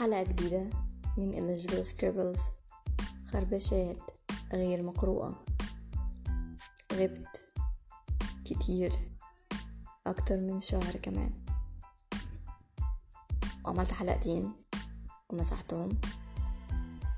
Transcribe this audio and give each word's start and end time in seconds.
حلقة 0.00 0.22
جديدة 0.22 0.70
من 1.16 1.32
Eligible 1.32 1.86
Scribbles 1.86 2.40
خربشات 3.32 3.98
غير 4.52 4.82
مقروءة. 4.82 5.44
غبت 6.92 7.42
كتير. 8.44 8.92
أكتر 10.06 10.36
من 10.36 10.60
شهر 10.60 10.96
كمان. 10.96 11.32
وعملت 13.64 13.92
حلقتين 13.92 14.52
ومسحتهم. 15.28 16.00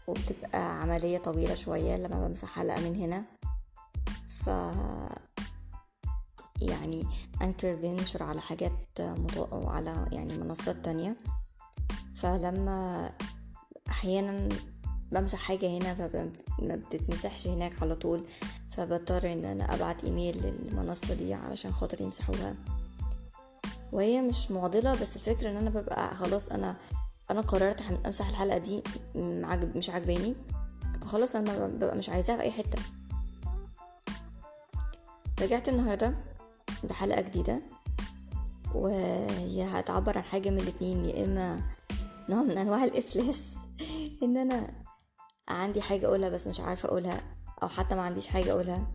وبتبقى 0.08 0.82
عملية 0.82 1.18
طويلة 1.18 1.54
شوية 1.54 1.96
لما 1.96 2.28
بمسح 2.28 2.50
حلقة 2.50 2.80
من 2.80 2.96
هنا. 2.96 3.24
ف 4.28 4.46
يعني 6.62 7.06
أنكر 7.42 7.74
بينشر 7.74 8.22
على 8.22 8.40
حاجات 8.40 9.00
مط... 9.00 9.54
على 9.54 10.08
يعني 10.12 10.38
منصات 10.38 10.84
تانية. 10.84 11.16
فلما 12.22 13.10
أحيانا 13.88 14.48
بمسح 15.12 15.38
حاجة 15.38 15.66
هنا 15.78 15.94
فما 15.94 16.76
بتتمسحش 16.76 17.46
هناك 17.48 17.82
على 17.82 17.94
طول 17.94 18.26
فبضطر 18.70 19.32
إن 19.32 19.44
أنا 19.44 19.74
أبعت 19.74 20.04
إيميل 20.04 20.36
للمنصة 20.46 21.14
دي 21.14 21.34
علشان 21.34 21.72
خاطر 21.72 22.00
يمسحوها. 22.00 22.52
وهي 23.92 24.20
مش 24.20 24.50
معضلة 24.50 24.94
بس 25.02 25.16
الفكرة 25.16 25.50
إن 25.50 25.56
أنا 25.56 25.70
ببقى 25.70 26.14
خلاص 26.14 26.48
أنا 26.48 26.76
أنا 27.30 27.40
قررت 27.40 27.82
أمسح 28.06 28.28
الحلقة 28.28 28.58
دي 28.58 28.82
مش 29.76 29.90
عجباني 29.90 30.34
فخلاص 31.02 31.36
أنا 31.36 31.66
ببقى 31.66 31.96
مش 31.96 32.08
عايزاها 32.08 32.36
في 32.36 32.42
أي 32.42 32.50
حتة. 32.50 32.78
رجعت 35.40 35.68
النهاردة 35.68 36.14
بحلقة 36.84 37.20
جديدة 37.20 37.60
وهي 38.74 39.64
هتعبر 39.64 40.18
عن 40.18 40.24
حاجة 40.24 40.50
من 40.50 40.58
الاتنين 40.58 41.04
يا 41.04 41.24
إما 41.24 41.62
نوع 42.32 42.42
من 42.42 42.58
أنواع 42.58 42.84
الإفلاس. 42.84 43.54
إن 44.22 44.36
أنا 44.36 44.84
عندي 45.48 45.82
حاجة 45.82 46.06
أقولها 46.06 46.28
بس 46.28 46.46
مش 46.46 46.60
عارفة 46.60 46.88
أقولها 46.88 47.20
أو 47.62 47.68
حتى 47.68 47.94
ما 47.94 48.02
عنديش 48.02 48.26
حاجة 48.26 48.52
أقولها. 48.52 48.92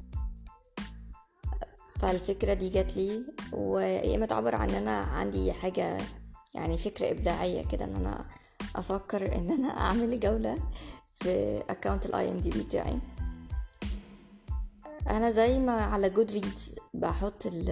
فالفكرة 1.99 2.53
دي 2.53 2.69
جات 2.69 2.97
لي 2.97 3.25
ويا 3.53 4.15
إما 4.15 4.25
تعبر 4.25 4.55
عن 4.55 4.69
إن 4.69 4.75
أنا 4.75 4.97
عندي 4.97 5.53
حاجة 5.53 5.97
يعني 6.55 6.77
فكرة 6.77 7.11
إبداعية 7.11 7.65
كده 7.67 7.85
إن 7.85 7.95
أنا 7.95 8.25
أفكر 8.75 9.35
إن 9.35 9.51
أنا 9.51 9.67
أعمل 9.85 10.19
جولة 10.19 10.57
في 11.15 11.63
account 11.69 12.05
ال 12.05 12.31
IMDb 12.31 12.63
بتاعي. 12.63 12.99
أنا 15.09 15.31
زي 15.31 15.59
ما 15.59 15.81
على 15.81 16.09
جود 16.09 16.31
ريدز 16.31 16.75
بحط 16.93 17.45
ال 17.45 17.69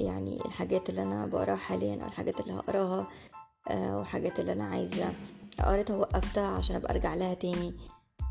يعني 0.00 0.40
الحاجات 0.46 0.90
اللي 0.90 1.02
أنا 1.02 1.26
بقراها 1.26 1.56
حاليا 1.56 2.02
أو 2.02 2.08
الحاجات 2.08 2.40
اللي 2.40 2.52
هقراها. 2.52 3.08
وحاجات 3.72 4.40
اللي 4.40 4.52
أنا 4.52 4.64
عايزة. 4.64 5.14
قريتها 5.64 5.96
وقفتها 5.96 6.46
عشان 6.46 6.76
أبقى 6.76 6.94
أرجع 6.94 7.14
لها 7.14 7.34
تاني. 7.34 7.74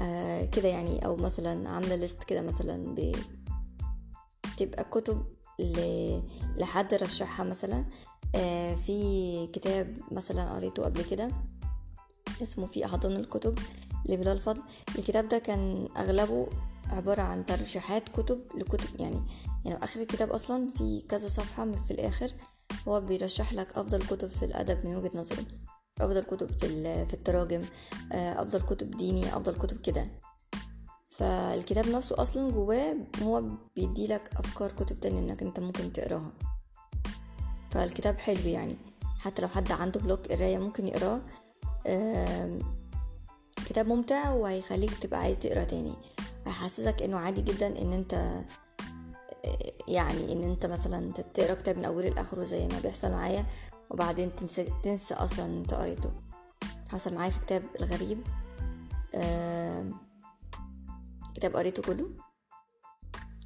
آه 0.01 0.45
كده 0.45 0.67
يعني. 0.69 1.05
أو 1.05 1.15
مثلا 1.15 1.69
عاملة 1.69 1.95
ليست 1.95 2.23
كده 2.23 2.41
مثلا 2.41 2.95
ب 2.95 3.15
تبقى 4.57 4.83
كتب 4.83 5.25
ل... 5.59 6.19
لحد 6.57 6.93
رشحها 6.93 7.45
مثلا. 7.45 7.85
آه 8.35 8.75
في 8.75 9.47
كتاب 9.53 9.97
مثلا 10.11 10.53
قريته 10.55 10.83
قبل 10.83 11.01
كده 11.03 11.29
اسمه 12.41 12.65
في 12.65 12.85
أحضان 12.85 13.11
الكتب 13.11 13.59
لبلال 14.05 14.39
فضل 14.39 14.61
الكتاب 14.97 15.27
ده 15.27 15.37
كان 15.37 15.87
أغلبه 15.97 16.47
عبارة 16.89 17.21
عن 17.21 17.45
ترشيحات 17.45 18.09
كتب 18.09 18.41
لكتب 18.55 18.99
يعني 19.01 19.21
يعني 19.65 19.83
آخر 19.83 20.01
الكتاب 20.01 20.29
أصلا 20.31 20.69
في 20.71 21.01
كذا 21.09 21.27
صفحة 21.27 21.71
في 21.71 21.91
الآخر. 21.91 22.31
هو 22.87 23.01
بيرشح 23.01 23.53
لك 23.53 23.77
أفضل 23.77 24.01
كتب 24.05 24.27
في 24.27 24.45
الأدب 24.45 24.85
من 24.85 24.95
وجهة 24.95 25.17
نظره 25.17 25.45
أفضل 26.01 26.23
كتب 26.23 26.51
في 26.51 26.67
في 27.05 27.13
التراجم 27.13 27.65
أفضل 28.11 28.61
كتب 28.61 28.91
ديني 28.91 29.33
أفضل 29.37 29.55
كتب 29.55 29.81
كده. 29.81 30.07
فالكتاب 31.09 31.87
نفسه 31.87 32.21
أصلا 32.21 32.51
جواه 32.51 32.95
هو 33.23 33.43
بيدي 33.75 34.07
لك 34.07 34.29
أفكار 34.37 34.71
كتب 34.71 34.99
تانية 34.99 35.19
إنك 35.19 35.41
أنت 35.41 35.59
ممكن 35.59 35.93
تقراها. 35.93 36.31
فالكتاب 37.71 38.17
حلو 38.17 38.47
يعني. 38.47 38.77
حتى 39.19 39.41
لو 39.41 39.47
حد 39.47 39.71
عنده 39.71 39.99
بلوك 39.99 40.27
قراية 40.27 40.57
ممكن 40.57 40.87
يقراه. 40.87 41.21
كتاب 43.65 43.87
ممتع 43.87 44.29
وهيخليك 44.29 44.93
تبقى 44.93 45.19
عايز 45.19 45.39
تقرأ 45.39 45.63
تاني. 45.63 45.95
هيحسسك 46.45 47.01
إنه 47.01 47.17
عادي 47.17 47.41
جدا 47.41 47.81
إن 47.81 47.93
أنت 47.93 48.43
يعني 49.87 50.33
إن 50.33 50.43
أنت 50.43 50.65
مثلا 50.65 51.11
تقرأ 51.11 51.53
كتاب 51.53 51.77
من 51.77 51.85
أوله 51.85 52.09
لآخره 52.09 52.43
زي 52.43 52.67
ما 52.67 52.79
بيحصل 52.79 53.11
معايا 53.11 53.45
وبعدين 53.89 54.35
تنسى, 54.35 54.73
تنسى 54.83 55.13
أصلا 55.13 55.45
أنت 55.45 55.73
قريته. 55.73 56.11
حصل 56.89 57.13
معايا 57.13 57.29
في 57.29 57.39
كتاب 57.39 57.63
الغريب 57.79 58.23
آه 59.15 59.91
كتاب 61.35 61.55
قريته 61.55 61.81
كله. 61.83 62.09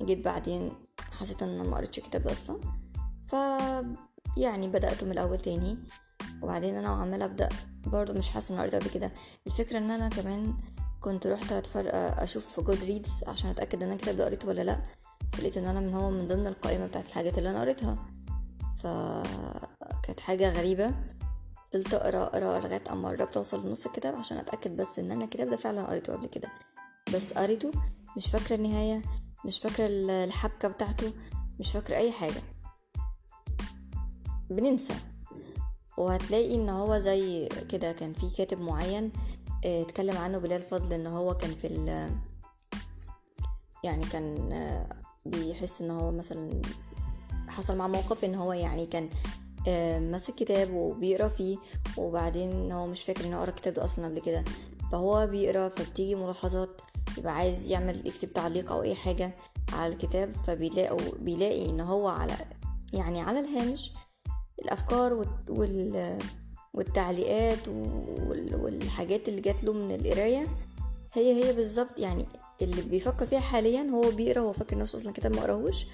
جيت 0.02 0.26
بعدين 0.26 0.74
حسيت 1.12 1.44
إن 1.44 1.70
ما 1.70 1.78
قريتش 1.78 1.98
الكتاب 1.98 2.28
أصلا. 2.28 2.62
ف 3.28 3.34
يعني 4.38 4.68
بدأته 4.68 5.06
من 5.06 5.12
الأول 5.12 5.40
تاني. 5.40 5.78
وبعدين 6.42 6.76
أنا 6.76 6.92
وعمالة 6.92 7.26
أبدأ 7.26 7.50
برضو 7.86 8.14
مش 8.14 8.30
حاسة 8.30 8.56
ان 8.56 8.60
قريته 8.60 8.80
قبل 8.80 8.90
كده. 8.90 9.14
الفكرة 9.48 9.78
إن 9.78 9.92
أنا 9.92 10.10
كمان 10.10 10.58
كنت 11.02 11.28
رحت 11.28 11.52
أشوف 11.78 12.46
في 12.46 12.62
جود 12.62 12.84
ريدز 12.84 13.24
عشان 13.28 13.50
أتأكد 13.50 13.76
إن 13.76 13.84
أنا 13.84 13.94
الكتاب 13.94 14.18
ده 14.18 14.26
قريته 14.26 14.48
ولا 14.48 14.62
لأ. 14.62 14.84
لقيت 15.40 15.58
إن 15.58 15.66
أنا 15.66 15.80
من 15.80 15.94
هو 15.94 16.10
من 16.12 16.28
ضمن 16.28 16.48
القائمة 16.48 16.88
بتاعت 16.88 17.06
الحاجات 17.06 17.38
اللي 17.38 17.50
أنا 17.50 17.62
قريتها. 17.62 18.06
فكانت 18.78 20.20
حاجة 20.20 20.50
غريبة. 20.50 20.94
فضلت 21.74 21.94
أقرأ 21.94 22.24
أقرأ 22.24 22.60
لغاية 22.60 22.84
أما 22.92 23.10
قربت 23.10 23.38
أوصل 23.38 23.68
لنص 23.68 23.86
الكتاب 23.86 24.16
عشان 24.16 24.38
أتأكد 24.38 24.76
بس 24.76 25.00
إن 25.00 25.12
أنا 25.12 25.24
الكتاب 25.24 25.50
ده 25.50 25.58
فعلا 25.58 25.88
قريته 25.88 26.14
قبل 26.14 26.28
كده. 26.28 26.50
بس 27.14 27.34
قريته 27.34 27.72
مش 28.18 28.28
فاكرة 28.28 28.56
النهاية 28.56 29.02
مش 29.46 29.60
فاكرة 29.60 29.88
الحبكة 29.90 30.68
بتاعته 30.68 31.14
مش 31.60 31.72
فاكرة 31.72 31.96
أي 31.96 32.12
حاجة. 32.12 32.42
بننسى. 34.50 34.96
وهتلاقي 35.98 36.56
إن 36.56 36.70
هو 36.70 36.98
زي 36.98 37.50
كده 37.70 37.92
كان 37.92 38.14
في 38.14 38.30
كاتب 38.38 38.62
معين 38.62 39.12
اتكلم 39.66 40.18
عنه 40.18 40.38
بلال 40.38 40.62
فضل 40.62 40.94
إن 40.94 41.08
هو 41.08 41.34
كان 41.34 41.56
في 41.56 41.68
يعني 43.84 44.06
كان 44.06 44.50
بيحس 45.30 45.82
إن 45.82 45.92
هو 45.92 46.12
مثلا 46.12 46.62
حصل 47.48 47.78
مع 47.78 47.88
موقف 47.88 48.26
إن 48.26 48.36
هو 48.36 48.54
يعني 48.54 48.86
كان 48.86 49.10
ماسك 50.12 50.36
كتاب 50.36 50.74
وبيقرأ 50.74 51.28
فيه 51.28 51.58
وبعدين 51.98 52.72
هو 52.72 52.88
مش 52.88 53.04
فاكر 53.04 53.26
إن 53.26 53.34
هو 53.34 53.42
قرأ 53.42 53.50
الكتاب 53.50 53.74
ده 53.74 53.86
أصلا 53.86 54.06
قبل 54.06 54.20
كده. 54.20 54.44
فهو 54.92 55.28
بيقرأ 55.28 55.70
فبتيجي 55.70 56.16
ملاحظات 56.16 56.82
يبقى 57.18 57.36
عايز 57.36 57.72
يعمل 57.72 58.08
يكتب 58.08 58.34
تعليق 58.34 58.72
أو 58.72 58.82
أي 58.84 58.96
حاجة 58.96 59.36
على 59.74 59.94
الكتاب 59.94 60.32
فبيلاقي 60.32 60.98
بيلاقي 61.20 61.70
إن 61.70 61.80
هو 61.80 62.08
على 62.08 62.38
يعني 62.94 63.22
على 63.22 63.40
الهامش 63.40 63.92
الأفكار 64.60 65.28
وال 65.50 66.20
والتعليقات 66.74 67.68
والحاجات 67.68 69.30
اللي 69.30 69.42
جات 69.42 69.64
له 69.64 69.74
من 69.74 69.92
القراية. 69.92 70.48
هي 71.14 71.44
هي 71.44 71.54
بالظبط 71.54 72.00
يعني 72.00 72.26
اللي 72.62 72.82
بيفكر 72.82 73.26
فيها 73.26 73.40
حاليا 73.40 73.82
هو 73.82 74.12
بيقرأ 74.12 74.42
هو 74.42 74.54
فاكر 74.54 74.78
نفسه 74.78 74.98
أصلا 74.98 75.12
كتاب 75.14 75.32
ما 75.32 75.42
قرأهوش 75.42 75.86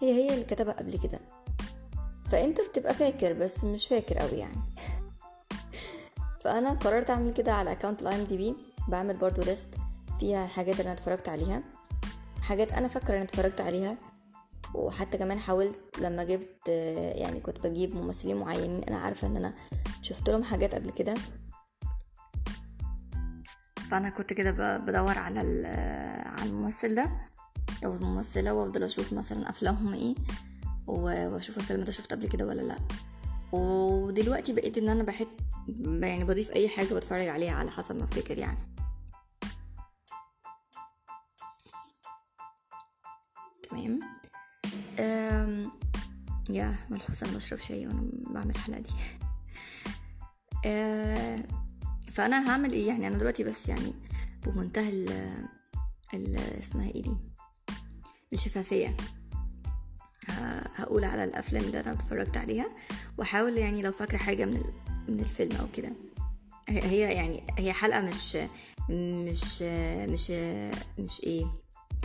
هي 0.00 0.12
هي 0.12 0.34
اللي 0.34 0.44
كتبها 0.44 0.72
قبل 0.72 0.98
كده. 0.98 1.18
فأنت 2.30 2.60
بتبقى 2.60 2.94
فاكر 2.94 3.32
بس 3.32 3.64
مش 3.64 3.86
فاكر 3.86 4.18
قوي 4.18 4.38
يعني. 4.38 4.56
فأنا 6.44 6.70
قررت 6.70 7.10
أعمل 7.10 7.32
كده 7.32 7.52
على 7.52 7.72
account 7.72 8.02
ال 8.02 8.14
IMDb 8.14 8.54
بعمل 8.88 9.16
برضو 9.16 9.42
list 9.42 9.74
فيها 10.20 10.44
الحاجات 10.44 10.74
اللي 10.74 10.84
أنا 10.84 10.92
اتفرجت 10.92 11.28
عليها 11.28 11.62
حاجات 12.42 12.72
أنا 12.72 12.88
فاكرة 12.88 13.14
إني 13.14 13.22
اتفرجت 13.22 13.60
عليها 13.60 13.96
وحتى 14.74 15.18
كمان 15.18 15.38
حاولت 15.38 15.80
لما 15.98 16.24
جبت 16.24 16.68
يعني 17.14 17.40
كنت 17.40 17.66
بجيب 17.66 17.94
ممثلين 17.96 18.36
معينين 18.36 18.84
أنا 18.84 18.98
عارفة 18.98 19.26
إن 19.26 19.36
أنا 19.36 19.54
شفت 20.02 20.30
لهم 20.30 20.42
حاجات 20.42 20.74
قبل 20.74 20.90
كده. 20.90 21.14
فانا 23.92 24.08
كنت 24.10 24.32
كده 24.32 24.78
بدور 24.78 25.18
على 25.18 25.40
على 26.26 26.50
الممثل 26.50 26.94
ده. 26.94 27.10
أو 27.84 27.94
الممثلة 27.94 28.54
وأفضل 28.54 28.82
أشوف 28.82 29.12
مثلا 29.12 29.50
أفلامهم 29.50 29.94
إيه 29.94 30.14
وأشوف 30.86 31.58
الفيلم 31.58 31.84
ده 31.84 31.92
شفت 31.92 32.12
قبل 32.12 32.28
كده 32.28 32.46
ولا 32.46 32.62
لأ. 32.62 32.78
ودلوقتي 33.52 34.52
بقيت 34.52 34.78
إن 34.78 34.88
أنا 34.88 35.02
بحب 35.02 35.26
يعني 35.84 36.24
بضيف 36.24 36.50
أي 36.50 36.68
حاجة 36.68 36.94
بتفرج 36.94 37.28
عليها 37.28 37.52
على 37.52 37.70
حسب 37.70 37.96
ما 37.96 38.04
أفتكر 38.04 38.38
يعني. 38.38 38.58
تمام. 43.70 44.00
يا 46.50 46.74
ملحوظة 46.90 47.26
أنا 47.26 47.36
بشرب 47.36 47.58
شاي 47.58 47.86
وأنا 47.86 48.02
بعمل 48.12 48.50
الحلقة 48.50 48.80
دي. 48.80 48.92
أه 50.64 51.61
فأنا 52.12 52.50
هعمل 52.50 52.72
إيه 52.72 52.88
يعني؟ 52.88 53.06
أنا 53.06 53.18
دلوقتي 53.18 53.44
بس 53.44 53.68
يعني 53.68 53.92
بمنتهى 54.46 54.88
ال 54.88 55.08
ال 56.14 56.36
اسمها 56.36 56.90
إيه 56.90 57.02
دي؟ 57.02 57.16
الشفافية. 58.32 58.96
هقول 60.74 61.04
على 61.04 61.24
الأفلام 61.24 61.64
اللي 61.64 61.80
أنا 61.80 61.92
اتفرجت 61.92 62.36
عليها 62.36 62.66
وأحاول 63.18 63.58
يعني 63.58 63.82
لو 63.82 63.92
فاكرة 63.92 64.18
حاجة 64.18 64.44
من 64.44 64.62
من 65.08 65.20
الفيلم 65.20 65.56
أو 65.56 65.66
كده. 65.74 65.92
هي 66.68 67.00
يعني 67.00 67.44
هي 67.58 67.72
حلقة 67.72 68.00
مش 68.00 68.36
مش 68.90 69.62
مش 70.08 70.30
مش 70.98 71.20
إيه؟ 71.22 71.46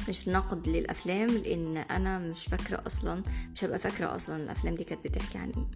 مش 0.09 0.27
نقد 0.27 0.69
للأفلام 0.69 1.29
لأن 1.29 1.77
أنا 1.77 2.19
مش 2.19 2.45
فاكرة 2.45 2.83
أصلا 2.85 3.23
مش 3.53 3.63
هبقى 3.63 3.79
فاكرة 3.79 4.15
أصلا 4.15 4.35
الأفلام 4.43 4.75
دي 4.75 4.83
كانت 4.83 5.07
بتحكي 5.07 5.37
عن 5.37 5.49
إيه. 5.57 5.67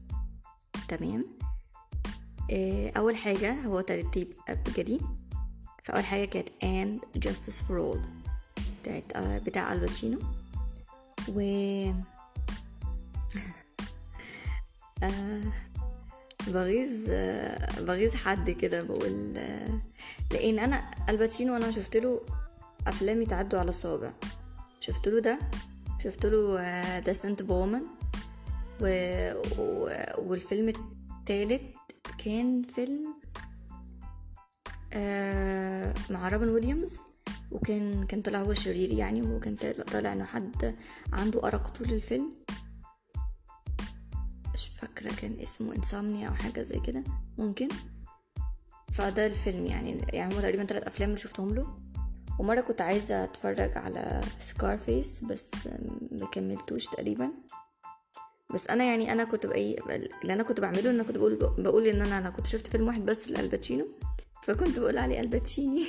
تمام؟ 0.88 1.26
آه، 2.52 2.92
أول 2.98 3.16
حاجة 3.16 3.54
هو 3.54 3.82
ترتيب 3.82 4.34
ابجدي 4.50 5.02
فأول 5.84 6.06
حاجة 6.06 6.26
كانت 6.26 6.50
and 6.64 7.20
justice 7.20 7.62
for 7.68 7.72
all 7.72 8.00
بتاعت 8.82 9.04
آه، 9.16 9.38
بتاع 9.38 9.74
الباتشينو 9.74 10.20
و 11.28 11.40
آه 15.04 15.42
بغيظ 16.48 17.06
آه 17.10 17.82
بغيظ 17.82 18.16
حد 18.16 18.50
كده 18.50 18.84
بقول 18.84 19.34
لأن 20.32 20.60
أنا 20.60 20.92
الباتشينو 21.10 21.56
أنا 21.56 21.72
شفت 21.72 21.98
له 21.98 22.22
افلام 22.88 23.22
يتعدوا 23.22 23.60
على 23.60 23.70
الصوابع 23.70 24.12
شفت 24.80 25.08
له 25.08 25.20
ده 25.20 25.40
شفت 26.04 26.26
له 26.26 26.60
The 27.00 27.14
Scent 27.14 27.42
of 27.44 27.52
a 27.52 27.56
Woman. 27.56 27.82
و... 28.82 28.86
والفيلم 30.18 30.74
التالت 31.20 31.62
كان 32.26 32.64
فيلم 32.64 33.14
آه 34.94 35.94
مع 36.10 36.30
روبن 36.30 36.50
ويليامز 36.50 37.00
وكان 37.52 38.04
كان 38.04 38.22
طلع 38.22 38.40
هو 38.40 38.54
شرير 38.54 38.92
يعني 38.92 39.22
وكان 39.22 39.56
طالع 39.92 40.14
إنه 40.14 40.26
حد 40.26 40.76
عنده 41.14 41.48
أرق 41.48 41.68
طول 41.68 41.94
الفيلم. 41.94 42.34
مش 44.54 44.68
فاكرة 44.68 45.16
كان 45.16 45.40
اسمه 45.40 45.76
Insomnia 45.76 46.28
أو 46.28 46.34
حاجة 46.34 46.62
زي 46.62 46.80
كده 46.80 47.04
ممكن. 47.38 47.68
فده 48.92 49.26
الفيلم 49.26 49.66
يعني 49.66 50.06
يعني 50.14 50.34
هما 50.34 50.42
تقريبا 50.42 50.64
تلات 50.64 50.84
أفلام 50.84 51.10
اللي 51.10 51.22
شفتهم 51.22 51.56
له. 51.56 51.80
ومرة 52.40 52.62
كنت 52.62 52.82
عايزة 52.82 53.24
أتفرج 53.24 53.78
على 53.78 54.22
Scarface 54.40 55.24
بس 55.24 55.52
مكملتوش 56.12 56.86
تقريبا. 56.86 57.32
بس 58.54 58.68
أنا 58.68 58.84
يعني 58.84 59.12
أنا 59.12 59.24
كنت 59.24 59.48
بأي 59.48 59.76
اللي 60.22 60.34
أنا 60.34 60.44
كنت 60.44 60.60
بعمله 60.60 60.90
إن 60.90 60.96
أنا 60.96 61.04
كنت 61.04 61.18
بقول 61.18 61.36
بقول 61.36 61.88
إن 61.88 62.02
أنا 62.02 62.18
أنا 62.18 62.30
كنت 62.30 62.48
شفت 62.48 62.68
فيلم 62.68 62.88
واحد 62.88 63.06
بس 63.06 63.32
لألباتشينو. 63.32 63.88
فكنت 64.44 64.80
بقول 64.80 64.98
عليه 64.98 65.20
ألباتشيني. 65.22 65.86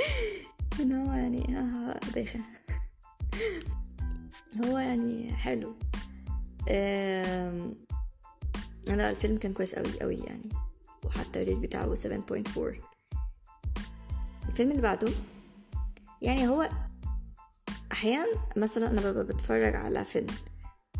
إن 0.80 0.92
هو 0.92 1.12
يعني 1.12 1.58
آه 1.58 2.00
باخة 2.14 2.40
هو 4.64 4.78
يعني 4.78 5.32
حلو. 5.32 5.74
لا 8.86 9.10
الفيلم 9.10 9.38
كان 9.38 9.52
كويس 9.52 9.74
قوي 9.74 10.00
قوي 10.00 10.16
يعني. 10.16 10.48
وحتى 11.04 11.42
الريت 11.42 11.58
بتاعه 11.58 11.94
7.4 11.94 12.06
الفيلم 14.48 14.70
اللي 14.70 14.82
بعده 14.82 15.08
يعني 16.22 16.48
هو 16.48 16.70
أحيانا 17.92 18.26
مثلا 18.56 18.90
أنا 18.90 19.00
ببقى 19.00 19.24
بتفرج 19.24 19.76
على 19.76 20.04
فيلم. 20.04 20.34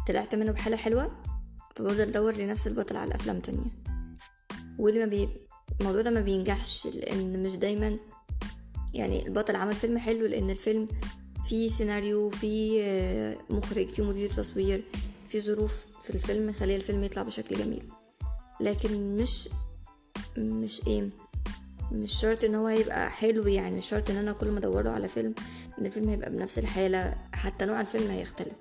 طلعت 0.06 0.34
منه 0.34 0.52
بحالة 0.52 0.76
حلوة 0.76 1.10
فبفضل 1.76 2.00
أدور 2.00 2.36
لنفس 2.36 2.66
البطل 2.66 2.96
على 2.96 3.14
أفلام 3.14 3.40
تانية. 3.40 3.64
واللي 4.78 5.00
ما 5.00 5.06
بي 5.06 5.28
الموضوع 5.80 6.02
ده 6.02 6.10
ما 6.10 6.20
بينجحش 6.20 6.86
لأن 6.86 7.42
مش 7.42 7.56
دايما 7.56 7.96
يعني 8.94 9.26
البطل 9.26 9.56
عمل 9.56 9.74
فيلم 9.74 9.98
حلو 9.98 10.26
لأن 10.26 10.50
الفيلم 10.50 10.88
فيه 11.48 11.68
سيناريو 11.68 12.30
فيه 12.30 13.38
مخرج 13.50 13.88
فيه 13.88 14.02
مدير 14.02 14.30
تصوير 14.30 14.82
في 15.28 15.40
ظروف 15.40 15.86
في 16.00 16.10
الفيلم 16.10 16.52
خليه 16.52 16.76
الفيلم 16.76 17.02
يطلع 17.04 17.22
بشكل 17.22 17.56
جميل. 17.56 17.82
لكن 18.60 19.16
مش 19.16 19.48
مش 20.38 20.86
إيه 20.86 21.08
مش 21.92 22.12
شرط 22.20 22.44
إن 22.44 22.54
هو 22.54 22.68
يبقى 22.68 23.10
حلو 23.10 23.46
يعني 23.46 23.76
مش 23.76 23.86
شرط 23.88 24.10
إن 24.10 24.16
أنا 24.16 24.32
كل 24.32 24.50
ما 24.50 24.58
أدوره 24.58 24.90
على 24.90 25.08
فيلم 25.08 25.34
إن 25.78 25.86
الفيلم 25.86 26.08
هيبقى 26.08 26.30
بنفس 26.30 26.58
الحالة 26.58 27.14
حتى 27.32 27.64
نوع 27.64 27.80
الفيلم 27.80 28.10
هيختلف. 28.10 28.56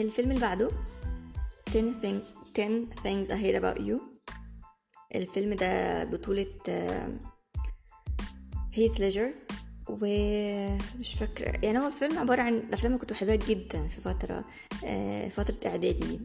الفيلم 0.00 0.30
اللي 0.30 0.40
بعده 0.40 0.70
10 1.68 1.92
things, 2.02 2.58
10 2.58 2.86
things 3.04 3.28
I 3.28 3.36
hate 3.36 3.62
about 3.62 3.80
you. 3.82 4.00
الفيلم 5.14 5.54
ده 5.54 6.04
بطولة 6.04 6.46
هيث 8.72 9.00
ليجر 9.00 9.34
ومش 9.88 11.14
فاكرة 11.14 11.58
يعني 11.62 11.78
هو 11.78 11.86
الفيلم 11.86 12.18
عبارة 12.18 12.42
عن 12.42 12.54
الأفلام 12.54 12.92
اللي 12.92 12.98
كنت 13.00 13.12
بحبها 13.12 13.36
جدا 13.36 13.88
في 13.88 14.00
فترة 14.00 14.44
فترة 15.28 15.70
إعدادي 15.70 16.20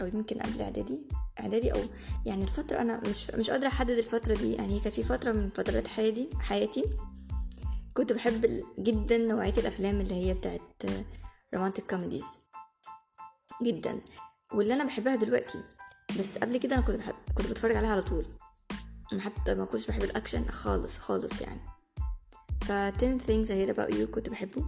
أو 0.00 0.06
يمكن 0.06 0.38
قبل 0.38 0.60
إعدادي 0.62 0.98
إعدادي 1.40 1.72
أو 1.72 1.80
يعني 2.26 2.42
الفترة 2.42 2.78
أنا 2.78 3.00
مش 3.08 3.30
مش 3.30 3.50
قادرة 3.50 3.68
أحدد 3.68 3.90
الفترة 3.98 4.34
دي. 4.34 4.52
يعني 4.52 4.80
كانت 4.80 4.94
في 4.94 5.04
فترة 5.04 5.32
من 5.32 5.50
فترات 5.50 5.88
حياتي 5.88 6.30
حياتي 6.40 6.84
كنت 7.94 8.12
بحب 8.12 8.62
جدا 8.78 9.18
نوعية 9.18 9.52
الأفلام 9.58 10.00
اللي 10.00 10.14
هي 10.14 10.34
بتاعت 10.34 10.82
romantic 11.54 11.90
comedies 11.90 12.24
جدا 13.62 14.00
واللي 14.54 14.74
أنا 14.74 14.84
بحبها 14.84 15.16
دلوقتي 15.16 15.58
بس 16.18 16.38
قبل 16.38 16.56
كده 16.56 16.76
أنا 16.76 16.86
كنت 16.86 16.96
بحب 16.96 17.14
كنت 17.34 17.46
بتفرج 17.46 17.76
عليها 17.76 17.90
على 17.90 18.02
طول. 18.02 18.26
حتى 19.18 19.54
ما 19.54 19.64
كنتش 19.64 19.86
بحب 19.86 20.02
الأكشن 20.02 20.44
خالص 20.44 20.98
خالص 20.98 21.40
يعني. 21.40 21.60
ف 22.60 22.70
10 22.70 23.18
things 23.18 23.48
I 23.48 23.50
hate 23.50 23.76
about 23.76 23.94
you 23.94 24.14
كنت 24.14 24.28
بحبه. 24.28 24.64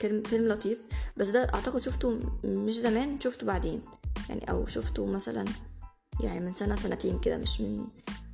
كان 0.00 0.22
فيلم 0.26 0.48
لطيف. 0.48 0.86
بس 1.16 1.28
ده 1.28 1.48
أعتقد 1.54 1.80
شفته 1.80 2.20
مش 2.44 2.74
زمان 2.74 3.20
شفته 3.20 3.46
بعدين. 3.46 3.82
يعني 4.28 4.50
أو 4.50 4.66
شفته 4.66 5.06
مثلا 5.06 5.44
يعني 6.20 6.40
من 6.40 6.52
سنة 6.52 6.76
سنتين 6.76 7.18
كده 7.18 7.36
مش 7.36 7.60
من 7.60 7.86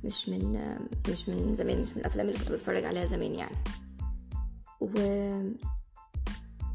مش 0.03 0.29
من 0.29 0.77
مش 1.09 1.29
من 1.29 1.53
زمان 1.53 1.81
مش 1.81 1.89
من 1.89 1.97
الأفلام 1.97 2.27
اللي 2.27 2.39
كنت 2.39 2.51
بتفرج 2.51 2.83
عليها 2.83 3.05
زمان 3.05 3.35
يعني. 3.35 3.55
و 4.81 4.89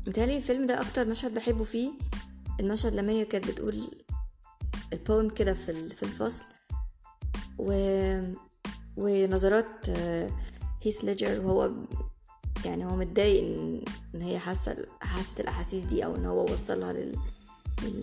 متهيألي 0.08 0.36
الفيلم 0.36 0.66
ده 0.66 0.80
أكتر 0.80 1.08
مشهد 1.08 1.34
بحبه 1.34 1.64
فيه 1.64 1.90
المشهد 2.60 2.94
لما 2.94 3.12
هي 3.12 3.24
كانت 3.24 3.46
بتقول 3.50 3.90
البوم 4.92 5.28
كده 5.30 5.54
في 5.54 5.88
في 5.88 6.02
الفصل 6.02 6.44
و 7.58 7.72
ونظرات 8.96 9.88
هيث 10.82 11.04
ليجر 11.04 11.40
وهو 11.40 11.70
يعني 12.64 12.84
هو 12.86 12.96
متضايق 12.96 13.44
ان 14.14 14.22
هي 14.22 14.38
حاسة 14.38 14.86
حاسة 15.00 15.40
الأحاسيس 15.40 15.82
دي 15.82 16.04
أو 16.04 16.16
إن 16.16 16.26
هو 16.26 16.52
وصلها 16.52 16.92
لل... 16.92 17.16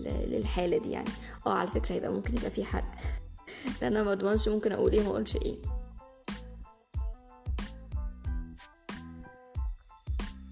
للحالة 0.04 0.78
دي 0.78 0.90
يعني. 0.90 1.10
آه 1.46 1.52
على 1.52 1.68
فكرة 1.68 1.94
يبقى 1.94 2.12
ممكن 2.12 2.36
يبقى 2.36 2.50
في 2.50 2.64
حرق. 2.64 2.94
لأن 3.82 3.92
أنا 3.92 4.02
ما 4.02 4.12
أضمنش 4.12 4.48
ممكن 4.48 4.72
أقول 4.72 4.92
إيه 4.92 5.00
ما 5.00 5.08
أقولش 5.08 5.36
إيه. 5.36 5.56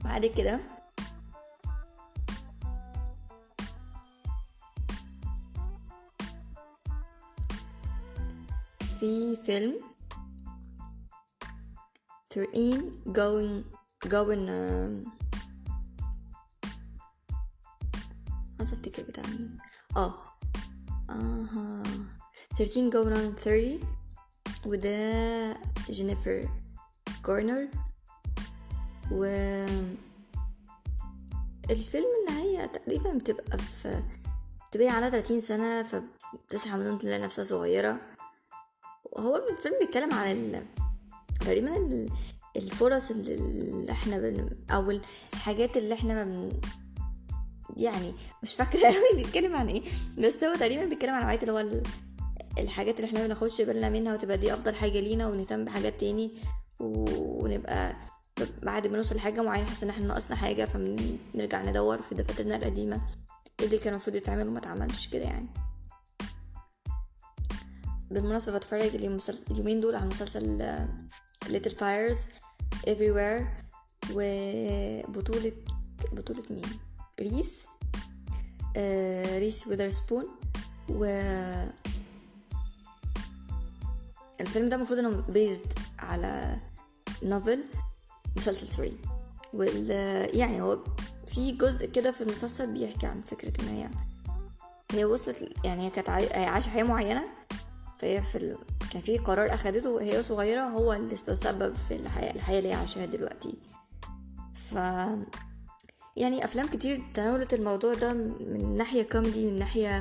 بعد 0.04 0.26
كده 0.26 0.73
في 9.04 9.36
فيلم 9.36 9.74
13 12.30 12.80
going 13.06 13.64
going 14.04 14.48
um, 14.48 15.08
عايزة 18.58 18.74
أفتكر 18.74 19.02
بتاع 19.02 19.24
مين. 19.26 19.58
آه 19.96 20.14
آها. 21.10 21.82
13 22.56 22.90
going 22.90 23.36
on 23.36 23.40
30 23.40 23.80
وده 24.66 25.56
جينيفر 25.90 26.48
كورنر 27.24 27.68
و 29.12 29.24
الفيلم 31.70 32.06
النهاية 32.20 32.66
تقريبا 32.66 33.12
بتبقى 33.18 33.58
في 33.58 34.02
بتبقى 34.70 34.88
على 34.88 35.10
30 35.10 35.40
سنة 35.40 35.82
فبتصحى 35.82 36.76
من 36.78 36.98
تلاقي 36.98 37.18
نفسها 37.22 37.44
صغيرة. 37.44 38.13
هو 39.16 39.36
الفيلم 39.36 39.74
بيتكلم 39.80 40.12
عن 40.14 40.32
ال... 40.32 40.64
تقريبا 41.40 42.06
الفرص 42.56 43.10
اللي 43.10 43.92
إحنا 43.92 44.18
بن... 44.18 44.50
أو 44.70 45.00
الحاجات 45.34 45.76
اللي 45.76 45.94
إحنا 45.94 46.24
بن... 46.24 46.52
يعني 47.76 48.14
مش 48.42 48.54
فاكرة 48.54 48.80
قوي 48.94 49.22
بيتكلم 49.22 49.56
عن 49.56 49.68
إيه 49.68 49.82
بس 50.18 50.44
هو 50.44 50.54
تقريبا 50.56 50.84
بيتكلم 50.84 51.14
عن 51.14 51.22
نوعية 51.22 51.38
اللي 51.38 51.52
هو 51.52 51.58
ال... 51.58 51.82
الحاجات 52.58 52.96
اللي 52.96 53.08
إحنا 53.08 53.26
بناخدش 53.26 53.60
بالنا 53.60 53.88
منها 53.88 54.14
وتبقى 54.14 54.38
دي 54.38 54.54
أفضل 54.54 54.74
حاجة 54.74 55.00
لينا 55.00 55.28
ونهتم 55.28 55.64
بحاجات 55.64 56.00
تاني. 56.00 56.34
ونبقى 56.80 57.96
بعد 58.62 58.86
ما 58.86 58.96
نوصل 58.96 59.16
لحاجة 59.16 59.42
معينة 59.42 59.66
نحس 59.66 59.82
إن 59.82 59.88
إحنا 59.88 60.06
ناقصنا 60.06 60.36
حاجة 60.36 60.64
فنرجع 60.64 61.62
ندور 61.62 62.02
في 62.02 62.14
دفاترنا 62.14 62.56
القديمة 62.56 63.00
إيه 63.60 63.66
اللي 63.66 63.78
كان 63.78 63.92
المفروض 63.92 64.16
يتعمل 64.16 64.48
وما 64.48 64.58
اتعملش 64.58 65.08
كده 65.08 65.24
يعني 65.24 65.46
بالمناسبة 68.14 68.56
بتفرج 68.56 68.94
اليومين 69.50 69.80
دول 69.80 69.94
على 69.94 70.06
مسلسل 70.06 70.78
Little 71.44 71.72
Fires 71.72 72.18
Everywhere 72.86 73.44
وبطولة 74.12 75.52
بطولة 76.12 76.42
مين؟ 76.50 76.78
ريس 77.20 77.66
آه 78.76 79.38
ريس 79.38 79.66
ويذرسبون 79.66 80.24
و 80.88 81.04
الفيلم 84.40 84.68
ده 84.68 84.76
المفروض 84.76 84.98
إنه 84.98 85.20
based 85.28 85.72
على 85.98 86.60
novel 87.22 87.64
مسلسل 88.36 88.68
سوري 88.68 88.98
وال 89.52 89.90
يعني 90.38 90.62
هو 90.62 90.78
في 91.26 91.52
جزء 91.52 91.86
كده 91.86 92.12
في 92.12 92.20
المسلسل 92.20 92.72
بيحكي 92.72 93.06
عن 93.06 93.20
فكرة 93.22 93.52
إن 93.60 93.68
هي 93.68 93.90
هي 94.92 95.04
وصلت 95.04 95.64
يعني 95.64 95.86
هي 95.86 95.90
كانت 95.90 96.08
عايشة 96.08 96.70
حياة 96.70 96.84
معينة 96.84 97.43
فهي 98.04 98.22
في. 98.22 98.56
كان 98.92 99.02
في 99.02 99.18
قرار 99.18 99.54
أخدته 99.54 99.90
وهي 99.90 100.22
صغيرة 100.22 100.60
هو 100.60 100.92
اللي 100.92 101.16
تسبب 101.16 101.74
في 101.74 101.96
الحياة, 101.96 102.34
الحياة 102.34 102.58
اللي 102.58 102.68
هي 102.70 102.74
عايشاها 102.74 103.06
دلوقتي 103.06 103.54
ف 104.54 104.74
يعني 106.16 106.44
أفلام 106.44 106.68
كتير 106.68 107.02
تناولت 107.14 107.54
الموضوع 107.54 107.94
ده 107.94 108.12
من 108.12 108.76
ناحية 108.76 109.02
كوميدي 109.02 109.50
من 109.50 109.58
ناحية 109.58 110.00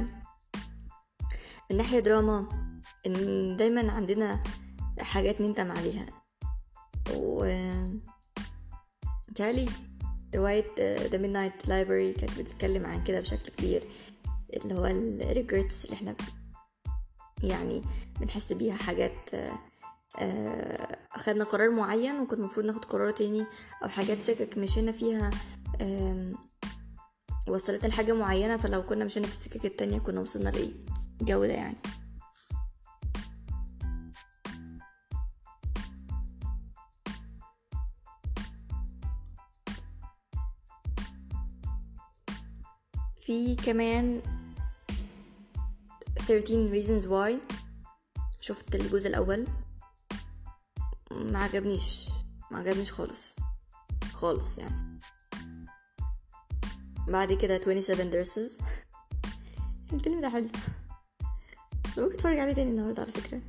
من 1.71 1.77
ناحية 1.77 1.99
دراما 1.99 2.47
إن 3.05 3.57
دايما 3.57 3.91
عندنا 3.91 4.41
حاجات 4.99 5.41
نندم 5.41 5.71
عليها 5.71 6.05
و 7.15 7.45
تالي 9.35 9.69
رواية 10.35 10.65
The 11.09 11.17
Midnight 11.17 11.65
Library 11.65 12.19
كانت 12.19 12.39
بتتكلم 12.39 12.85
عن 12.85 13.03
كده 13.03 13.19
بشكل 13.19 13.51
كبير 13.57 13.83
اللي 14.53 14.73
هو 14.73 14.85
ال 14.85 15.21
regrets 15.35 15.85
اللي 15.85 15.95
إحنا 15.95 16.15
يعني 17.43 17.83
بنحس 18.19 18.53
بيها 18.53 18.77
حاجات 18.77 19.29
أخدنا 21.15 21.43
قرار 21.43 21.69
معين 21.69 22.19
وكنت 22.19 22.39
المفروض 22.39 22.65
ناخد 22.65 22.85
قرار 22.85 23.09
تاني 23.09 23.45
أو 23.83 23.87
حاجات 23.87 24.21
سكك 24.21 24.57
مشينا 24.57 24.91
فيها 24.91 25.31
وصلتنا 27.47 27.89
لحاجة 27.89 28.13
معينة 28.13 28.57
فلو 28.57 28.83
كنا 28.83 29.05
مشينا 29.05 29.27
في 29.27 29.31
السكك 29.31 29.65
التانية 29.65 29.99
كنا 29.99 30.21
وصلنا 30.21 30.49
لإيه 30.49 30.71
الجو 31.21 31.45
ده 31.45 31.53
يعني. 31.53 31.77
في 43.25 43.55
كمان 43.55 44.21
13 46.27 46.69
reasons 46.71 47.05
why. 47.05 47.55
شفت 48.39 48.75
الجزء 48.75 49.09
الأول. 49.09 49.47
ما 51.11 51.39
عجبنيش. 51.39 52.09
ما 52.51 52.57
عجبنيش 52.57 52.91
خالص. 52.91 53.35
خالص 54.13 54.57
يعني. 54.57 54.99
بعد 57.07 57.33
كده 57.33 57.59
27 57.61 58.11
dresses 58.11 58.63
الفيلم 59.93 60.21
ده 60.21 60.29
حلو. 60.29 60.47
ممكن 61.97 62.17
تتفرج 62.17 62.39
عليه 62.39 62.53
تاني 62.53 62.71
النهارده 62.71 63.01
على 63.01 63.11
فكرة. 63.11 63.41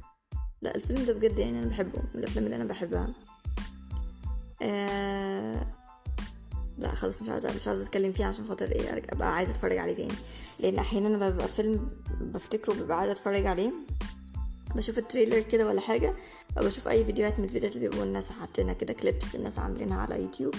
لا 0.63 0.75
الفيلم 0.75 1.05
ده 1.05 1.13
بجد 1.13 1.39
يعني 1.39 1.59
أنا 1.59 1.69
بحبه. 1.69 1.99
من 1.99 2.21
الأفلام 2.21 2.45
اللي 2.45 2.57
أنا 2.57 2.65
بحبها. 2.65 3.15
آه 4.63 5.84
لا 6.79 6.89
خلاص 6.89 7.23
مش 7.23 7.29
عايزه 7.29 7.53
مش 7.57 7.69
عايزة 7.69 7.83
أتكلم 7.83 8.13
فيه 8.13 8.25
عشان 8.25 8.49
خاطر 8.49 8.73
إيه 8.73 9.03
أبقى 9.13 9.35
عايزة 9.35 9.53
أتفرج 9.53 9.77
عليه 9.79 9.95
تاني. 9.95 10.15
لأن 10.61 10.79
أحيانا 10.79 11.29
ببقى 11.31 11.49
فيلم 11.49 11.89
بفتكره 12.21 12.75
ببقى 12.75 12.99
عايزة 12.99 13.13
أتفرج 13.13 13.47
عليه 13.47 13.71
بشوف 14.75 14.99
ال 14.99 15.04
trailer 15.04 15.41
كده 15.41 15.67
ولا 15.69 15.81
حاجة 15.81 16.15
أو 16.59 16.65
بشوف 16.65 16.89
أي 16.89 17.05
فيديوهات 17.05 17.39
من 17.39 17.45
الفيديوهات 17.45 17.77
اللي 17.77 17.89
بيبقوا 17.89 18.05
الناس 18.05 18.31
حاطينها 18.31 18.75
كده 18.75 18.93
clips 18.93 19.35
الناس 19.35 19.59
عاملينها 19.59 20.01
على 20.01 20.23
يوتيوب. 20.23 20.55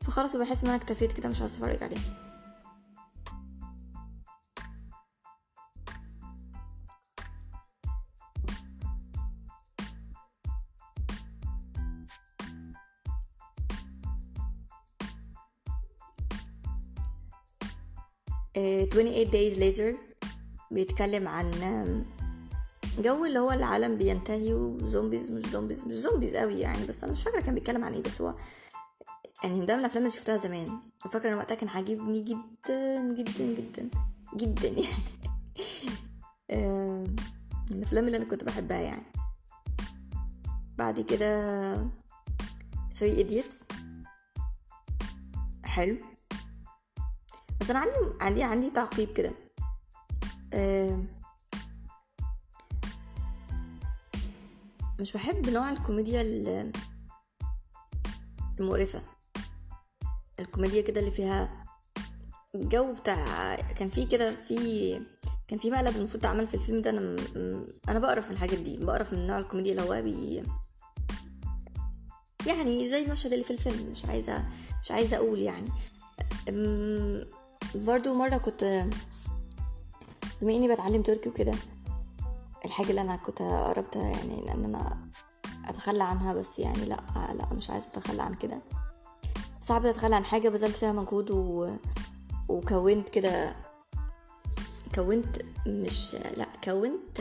فخلاص 0.00 0.36
بحس 0.36 0.62
إن 0.62 0.68
أنا 0.68 0.76
اكتفيت 0.76 1.12
كده 1.12 1.28
مش 1.28 1.40
عايزة 1.40 1.54
أتفرج 1.54 1.82
عليه. 1.82 1.96
28 18.56 19.30
days 19.30 19.58
later 19.58 19.96
بيتكلم 20.70 21.28
عن 21.28 21.50
جو 22.98 23.24
اللي 23.24 23.38
هو 23.38 23.52
العالم 23.52 23.98
بينتهي 23.98 24.54
و 24.54 24.63
zombies 24.63 25.30
مش 25.30 25.42
zombies 25.42 25.86
مش 25.86 25.94
zombies 25.94 26.36
قوي 26.36 26.54
يعني 26.60 26.86
بس 26.86 27.04
أنا 27.04 27.12
مش 27.12 27.22
فاكرة 27.22 27.40
كان 27.40 27.54
بيتكلم 27.54 27.84
عن 27.84 27.92
إيه 27.92 28.02
بس 28.02 28.20
هو 28.20 28.34
يعني 29.44 29.66
ده 29.66 29.74
من 29.74 29.80
الأفلام 29.80 30.04
اللي 30.04 30.16
شفتها 30.16 30.36
زمان. 30.36 30.78
وفاكره 31.06 31.30
إن 31.30 31.34
وقتها 31.34 31.54
كان 31.54 31.68
عاجبني 31.68 32.20
جدا 32.20 33.12
جدا 33.12 33.44
جدا 33.46 33.90
جدا 34.36 34.68
يعني. 34.68 34.86
من 37.70 37.76
الأفلام 37.76 38.06
اللي 38.06 38.16
أنا 38.16 38.24
كنت 38.24 38.44
بحبها 38.44 38.80
يعني. 38.80 39.06
بعد 40.78 41.00
كده 41.00 41.90
3 42.90 43.28
idiots. 43.28 43.64
حلو. 45.64 45.96
بس 47.60 47.70
أنا 47.70 47.78
عندي 47.78 47.94
عندي 48.20 48.42
عندي 48.42 48.70
تعقيب 48.70 49.12
كده. 49.12 49.32
مش 55.00 55.12
بحب 55.12 55.48
نوع 55.48 55.70
الكوميديا 55.70 56.22
المقرفة. 58.60 59.00
الكوميديا 60.40 60.82
كده 60.82 61.00
اللي 61.00 61.10
فيها 61.10 61.64
الجو 62.54 62.94
بتاع 62.94 63.56
كان 63.56 63.88
في 63.88 64.06
كده 64.06 64.34
في 64.36 65.00
كان 65.48 65.58
في 65.58 65.70
مقلب 65.70 65.96
المفروض 65.96 66.22
تعمل 66.22 66.46
في 66.48 66.54
الفيلم 66.54 66.82
ده. 66.82 66.90
أنا 66.90 67.16
أنا 67.88 67.98
بقرف 67.98 68.28
من 68.28 68.32
الحاجات 68.32 68.58
دي. 68.58 68.76
بقرف 68.76 69.12
من 69.12 69.26
نوع 69.26 69.38
الكوميديا 69.38 69.72
اللي 69.72 69.82
هو 69.82 70.02
بي 70.02 70.42
يعني 72.46 72.90
زي 72.90 73.04
المشهد 73.04 73.32
اللي 73.32 73.44
في 73.44 73.50
الفيلم. 73.52 73.90
مش 73.90 74.04
عايزه 74.04 74.44
مش 74.82 74.90
عايزة 74.90 75.16
أقول 75.16 75.38
يعني. 75.38 75.68
برضو 77.84 78.14
مرة 78.14 78.36
كنت 78.36 78.84
بما 80.42 80.52
إني 80.52 80.72
بتعلم 80.72 81.02
تركي 81.02 81.28
وكده 81.28 81.54
الحاجة 82.64 82.90
اللي 82.90 83.00
أنا 83.00 83.16
كنت 83.16 83.42
قربت 83.42 83.96
يعني 83.96 84.52
إن 84.52 84.64
أنا 84.64 85.08
أتخلى 85.64 86.04
عنها 86.04 86.34
بس 86.34 86.58
يعني 86.58 86.84
لأ 86.84 86.96
لأ 87.34 87.46
مش 87.52 87.70
عايزة 87.70 87.86
أتخلى 87.86 88.22
عن 88.22 88.34
كده. 88.34 88.62
صعب 89.60 89.86
أتخلى 89.86 90.16
عن 90.16 90.24
حاجة 90.24 90.48
بذلت 90.48 90.76
فيها 90.76 90.92
مجهود 90.92 91.30
و... 91.30 91.70
وكونت 92.48 93.08
كده 93.08 93.56
كونت 94.94 95.42
مش 95.66 96.14
لأ 96.36 96.46
كونت 96.64 97.18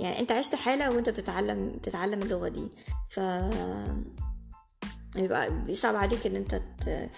يعني 0.00 0.18
أنت 0.18 0.32
عشت 0.32 0.54
حالة 0.54 0.90
وأنت 0.90 1.08
بتتعلم 1.08 1.68
بتتعلم 1.72 2.22
اللغة 2.22 2.48
دي. 2.48 2.68
ف 3.10 3.20
يبقى 5.16 5.64
بيصعب 5.64 5.96
عليك 5.96 6.26
إن 6.26 6.36
أنت 6.36 6.54
ت... 6.54 7.10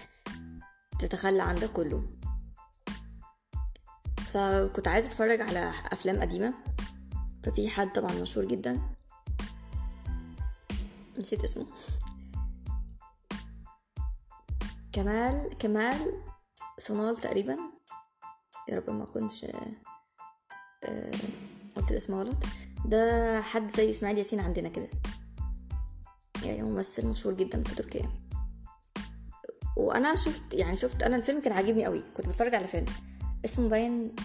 تتخلى 1.01 1.43
عن 1.43 1.55
ده 1.55 1.67
كله. 1.67 2.07
فكنت 4.17 4.87
عايزة 4.87 5.07
أتفرج 5.07 5.41
على 5.41 5.71
أفلام 5.91 6.21
قديمة. 6.21 6.53
ففي 7.43 7.69
حد 7.69 7.91
طبعا 7.93 8.13
مشهور 8.13 8.45
جدا. 8.45 8.81
نسيت 11.17 11.43
اسمه. 11.43 11.67
كمال 14.93 15.57
كمال 15.59 16.23
صنال 16.79 17.17
تقريبا. 17.17 17.57
يا 18.69 18.75
رب 18.75 18.89
ما 18.89 19.05
كنتش 19.05 19.45
قلت 21.75 21.91
الاسم 21.91 22.13
غلط. 22.13 22.37
ده 22.85 23.41
حد 23.41 23.75
زي 23.77 23.89
إسماعيل 23.89 24.17
ياسين 24.17 24.39
عندنا 24.39 24.69
كده. 24.69 24.87
يعني 26.43 26.61
ممثل 26.61 27.07
مشهور 27.07 27.35
جدا 27.35 27.63
في 27.63 27.75
تركيا. 27.75 28.30
وأنا 29.81 30.15
شفت 30.15 30.53
يعني 30.53 30.75
شفت 30.75 31.03
أنا 31.03 31.15
الفيلم 31.15 31.41
كان 31.41 31.53
عاجبني 31.53 31.85
قوي 31.85 32.03
كنت 32.17 32.27
بتفرج 32.29 32.55
على 32.55 32.67
فيلم 32.67 32.85
اسمه 33.45 33.69
باين 33.69 34.15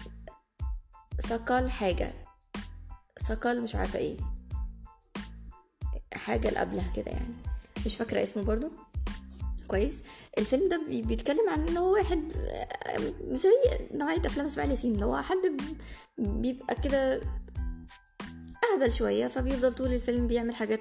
سكال 1.19 1.71
حاجة 1.71 2.13
سكال 3.17 3.61
مش 3.61 3.75
عارفة 3.75 3.99
إيه 3.99 4.17
حاجة 6.13 6.47
اللي 6.47 6.59
قبلها 6.59 6.91
كده 6.95 7.11
يعني 7.11 7.33
مش 7.85 7.95
فاكرة 7.95 8.23
اسمه 8.23 8.43
برضو 8.43 8.71
كويس. 9.67 10.03
الفيلم 10.37 10.69
ده 10.69 10.81
بيتكلم 10.87 11.49
عن 11.49 11.67
إن 11.67 11.77
هو 11.77 11.93
واحد 11.93 12.31
زي 13.31 13.49
نوعية 13.93 14.21
أفلام 14.25 14.45
إسماعيل 14.45 14.71
ياسين 14.71 14.93
اللي 14.95 15.05
هو 15.05 15.21
حد 15.21 15.57
بيبقى 16.17 16.75
كده 16.83 17.21
أهبل 18.73 18.93
شوية 18.93 19.27
فبيفضل 19.27 19.73
طول 19.73 19.93
الفيلم 19.93 20.27
بيعمل 20.27 20.55
حاجات 20.55 20.79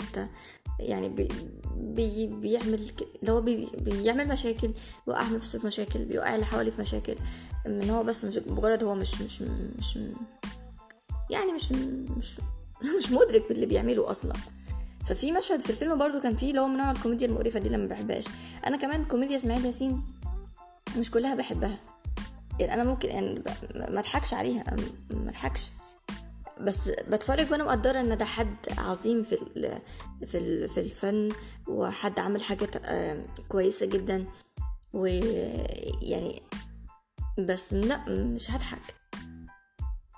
يعني 0.80 1.08
بي 1.08 1.28
بي 1.76 2.26
بيعمل 2.26 2.90
اللي 3.20 3.32
هو 3.32 3.40
بي 3.40 3.68
بيعمل 3.78 4.28
مشاكل 4.28 4.70
بيوقع 5.06 5.28
نفسه 5.28 5.58
في 5.58 5.66
مشاكل 5.66 6.04
بيوقع 6.04 6.34
اللي 6.34 6.46
حواليه 6.46 6.70
في 6.70 6.80
مشاكل 6.80 7.14
إن 7.66 7.90
هو 7.90 8.02
بس 8.02 8.24
مش 8.24 8.38
مجرد 8.46 8.84
هو 8.84 8.94
مش 8.94 9.20
مش 9.20 9.42
مش 9.78 9.98
يعني 11.30 11.52
مش 11.52 11.72
مش 12.16 12.40
مش 12.98 13.10
مدرك 13.10 13.48
باللي 13.48 13.66
بيعمله 13.66 14.10
أصلا. 14.10 14.32
ففي 15.06 15.32
مشهد 15.32 15.60
في 15.60 15.70
الفيلم 15.70 15.98
برضو 15.98 16.20
كان 16.20 16.36
فيه 16.36 16.50
اللي 16.50 16.60
هو 16.60 16.66
من 16.66 16.76
نوع 16.76 16.90
الكوميديا 16.90 17.26
المقرفة 17.26 17.58
دي 17.60 17.66
اللي 17.66 17.78
ما 17.78 17.86
بحبهاش. 17.86 18.24
أنا 18.66 18.76
كمان 18.76 19.04
كوميديا 19.04 19.36
إسماعيل 19.36 19.64
ياسين 19.64 20.02
مش 20.96 21.10
كلها 21.10 21.34
بحبها. 21.34 21.80
يعني 22.60 22.74
أنا 22.74 22.84
ممكن 22.84 23.08
يعني 23.08 23.42
ما 23.74 24.00
أضحكش 24.00 24.34
عليها 24.34 24.64
ما 25.10 25.30
أضحكش. 25.30 25.70
بس 26.60 26.88
بتفرج 26.88 27.50
وأنا 27.50 27.64
مقدرة 27.64 28.00
ان 28.00 28.16
ده 28.16 28.24
حد 28.24 28.56
عظيم 28.78 29.22
في 29.22 29.36
في 30.26 30.68
في 30.68 30.80
الفن 30.80 31.32
وحد 31.68 32.18
عمل 32.20 32.42
حاجات 32.42 32.76
كويسة 33.48 33.86
جدا 33.86 34.24
ويعني 34.94 36.42
بس 37.38 37.72
لا 37.74 38.08
مش 38.08 38.50
هضحك. 38.50 38.94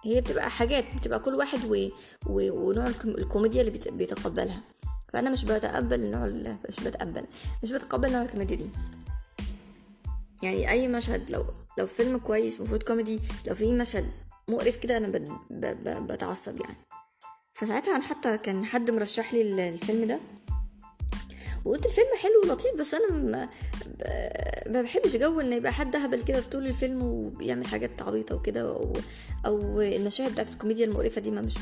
هي 0.04 0.20
بتبقى 0.20 0.50
حاجات 0.50 0.84
بتبقى 0.96 1.18
كل 1.18 1.34
واحد 1.34 1.64
و... 1.64 1.88
و... 2.26 2.68
ونوع 2.68 2.86
الكوميديا 3.04 3.60
اللي 3.60 3.78
بيتقبلها. 3.90 4.60
فأنا 5.12 5.30
مش 5.30 5.44
بتقبل 5.44 6.10
نوع 6.10 6.26
مش 6.68 6.80
بتقبل 6.80 7.26
مش 7.62 7.72
بتقبل 7.72 8.12
نوع 8.12 8.22
الكوميديا 8.22 8.56
دي. 8.56 8.70
يعني 10.42 10.70
أي 10.70 10.88
مشهد 10.88 11.30
لو 11.30 11.44
لو 11.78 11.86
فيلم 11.86 12.18
كويس 12.18 12.56
المفروض 12.58 12.82
كوميدي 12.82 13.20
لو 13.46 13.54
في 13.54 13.72
مشهد 13.72 14.10
مقرف 14.48 14.76
كده 14.76 14.96
أنا. 14.96 15.08
بتعصب 16.00 16.60
يعني 16.60 16.76
فساعتها 17.54 17.96
أنا 17.96 18.04
حتى 18.04 18.38
كان 18.38 18.64
حد 18.64 18.90
مرشح 18.90 19.34
لي 19.34 19.68
الفيلم 19.68 20.04
ده 20.04 20.20
وقلت 21.64 21.86
الفيلم 21.86 22.06
حلو 22.22 22.42
ولطيف 22.44 22.74
بس 22.80 22.94
أنا 22.94 23.12
ما, 24.66 24.82
بحبش 24.82 25.16
جو 25.16 25.40
إن 25.40 25.52
يبقى 25.52 25.72
حد 25.72 25.96
هبل 25.96 26.22
كده 26.22 26.40
طول 26.40 26.66
الفيلم 26.66 27.02
وبيعمل 27.02 27.66
حاجات 27.66 28.02
عبيطة 28.02 28.36
وكده 28.36 28.60
أو, 28.60 28.92
أو 29.46 29.80
المشاهد 29.80 30.32
بتاعت 30.32 30.48
الكوميديا 30.52 30.84
المقرفة 30.84 31.20
دي 31.20 31.30
ما 31.30 31.40
مش. 31.40 31.54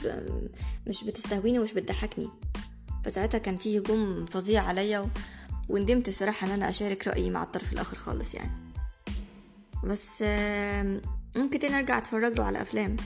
مش 0.87 1.05
بتستهويني 1.05 1.59
ومش 1.59 1.73
بتضحكني 1.73 2.29
فساعتها 3.05 3.39
كان 3.39 3.59
فيه 3.59 3.79
هجوم 3.79 4.27
فظيع 4.27 4.63
عليا. 4.63 5.09
وندمت 5.69 6.09
الصراحه 6.09 6.47
إن 6.47 6.53
أنا 6.53 6.69
أشارك 6.69 7.09
رأيي 7.09 7.31
مع 7.31 7.43
الطرف 7.43 7.73
الآخر 7.73 7.99
خالص 7.99 8.35
يعني 8.35 8.51
بس 9.85 10.25
ممكن 11.37 11.59
تاني 11.59 11.79
أرجع 11.79 11.99
أتفرج 11.99 12.39
له 12.39 12.45
على 12.45 12.63
أفلام. 12.63 12.97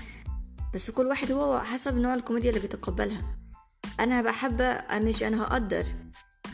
بس 0.74 0.90
كل 0.90 1.06
واحد 1.06 1.32
هو 1.32 1.60
حسب 1.60 1.96
نوع 1.96 2.14
الكوميديا 2.14 2.50
اللي 2.50 2.60
بيتقبلها. 2.60 3.38
أنا 4.00 4.22
بحب 4.22 4.78
مش 4.92 5.22
أنا 5.22 5.42
هقدر 5.42 5.84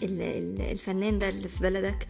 الفنان 0.03 1.19
ده 1.19 1.29
اللي 1.29 1.49
في 1.49 1.61
بلدك 1.61 2.09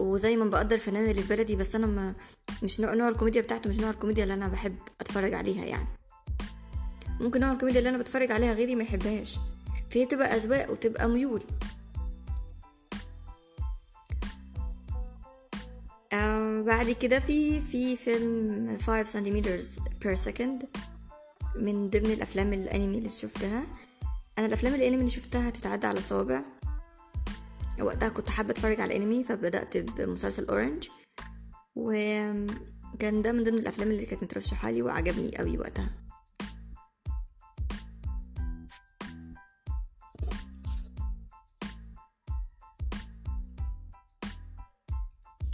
وزي 0.00 0.36
ما 0.36 0.44
بقدر 0.44 0.76
الفنان 0.76 1.10
اللي 1.10 1.22
في 1.22 1.28
بلدي 1.36 1.56
بس 1.56 1.74
أنا 1.74 1.86
ما 1.86 2.14
مش 2.62 2.80
نوع 2.80 2.94
نوع 2.94 3.08
الكوميديا 3.08 3.40
بتاعته 3.40 3.70
مش 3.70 3.76
نوع 3.76 3.90
الكوميديا 3.90 4.22
اللي 4.22 4.34
أنا 4.34 4.48
بحب 4.48 4.76
أتفرج 5.00 5.34
عليها 5.34 5.64
يعني. 5.64 5.88
ممكن 7.20 7.40
نوع 7.40 7.52
الكوميديا 7.52 7.78
اللي 7.78 7.90
أنا 7.90 7.98
بتفرج 7.98 8.32
عليها 8.32 8.52
غيري 8.54 8.74
ما 8.74 8.82
يحبهاش. 8.82 9.38
فهي 9.90 10.04
بتبقى 10.04 10.36
أذواق 10.36 10.70
وتبقى 10.70 11.08
ميول. 11.08 11.42
بعد 16.66 16.90
كده 16.90 17.18
في 17.18 17.60
في 17.60 17.96
فيلم 17.96 18.78
5 18.86 19.04
centimeters 19.04 19.78
per 20.02 20.14
second 20.14 20.68
من 21.56 21.90
ضمن 21.90 22.10
الأفلام 22.10 22.52
الأنمي 22.52 22.98
اللي 22.98 23.08
شفتها. 23.08 23.62
أنا 24.38 24.46
الأفلام 24.46 24.74
الأنمي 24.74 24.98
اللي 24.98 25.10
شفتها 25.10 25.50
تتعدى 25.50 25.86
على 25.86 25.98
الصوابع 25.98 26.42
وقتها 27.80 28.08
كنت 28.08 28.30
حابة 28.30 28.50
أتفرج 28.50 28.80
على 28.80 28.96
الأنمي 28.96 29.24
فبدأت 29.24 29.76
بمسلسل 29.76 30.44
Orange 30.44 30.88
وكان 31.76 33.22
ده 33.22 33.32
من 33.32 33.44
ضمن 33.44 33.58
الأفلام 33.58 33.90
اللي 33.90 34.06
كانت 34.06 34.22
مترشحة 34.22 34.70
لي 34.70 34.82
وعجبني 34.82 35.36
قوي 35.38 35.58
وقتها. 35.58 35.88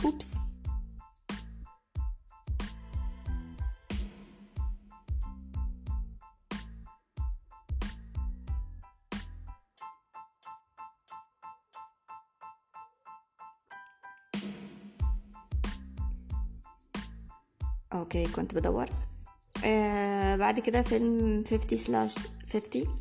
Oops. 0.04 0.47
Okay 17.92 18.26
كنت 18.29 18.55
بدور. 18.55 18.87
آه 19.64 20.37
بعد 20.37 20.61
كده 20.61 20.83
فيلم 20.83 21.44
50 21.51 21.79
slash 21.78 22.14
50 22.53 22.96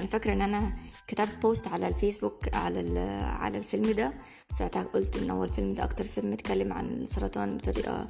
أنا 0.00 0.06
فاكرة 0.08 0.32
إن 0.32 0.40
أنا 0.40 0.72
كتبت 1.08 1.42
post 1.42 1.68
على 1.68 1.88
الفيسبوك 1.88 2.54
على 2.54 3.00
على 3.40 3.58
الفيلم 3.58 3.90
ده. 3.90 4.12
ساعتها 4.58 4.82
قلت 4.82 5.16
إن 5.16 5.30
هو 5.30 5.44
الفيلم 5.44 5.72
ده 5.74 5.84
أكتر 5.84 6.04
فيلم 6.04 6.32
اتكلم 6.32 6.72
عن 6.72 6.86
السرطان 6.86 7.56
بطريقة 7.56 8.08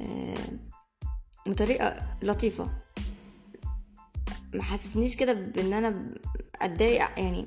آه 0.00 0.36
بطريقة 1.46 2.06
لطيفة. 2.22 2.68
ما 4.54 4.62
حسسنيش 4.62 5.16
كده 5.16 5.32
بإن 5.32 5.72
أنا 5.72 6.10
أتضايق 6.62 7.20
يعني 7.20 7.46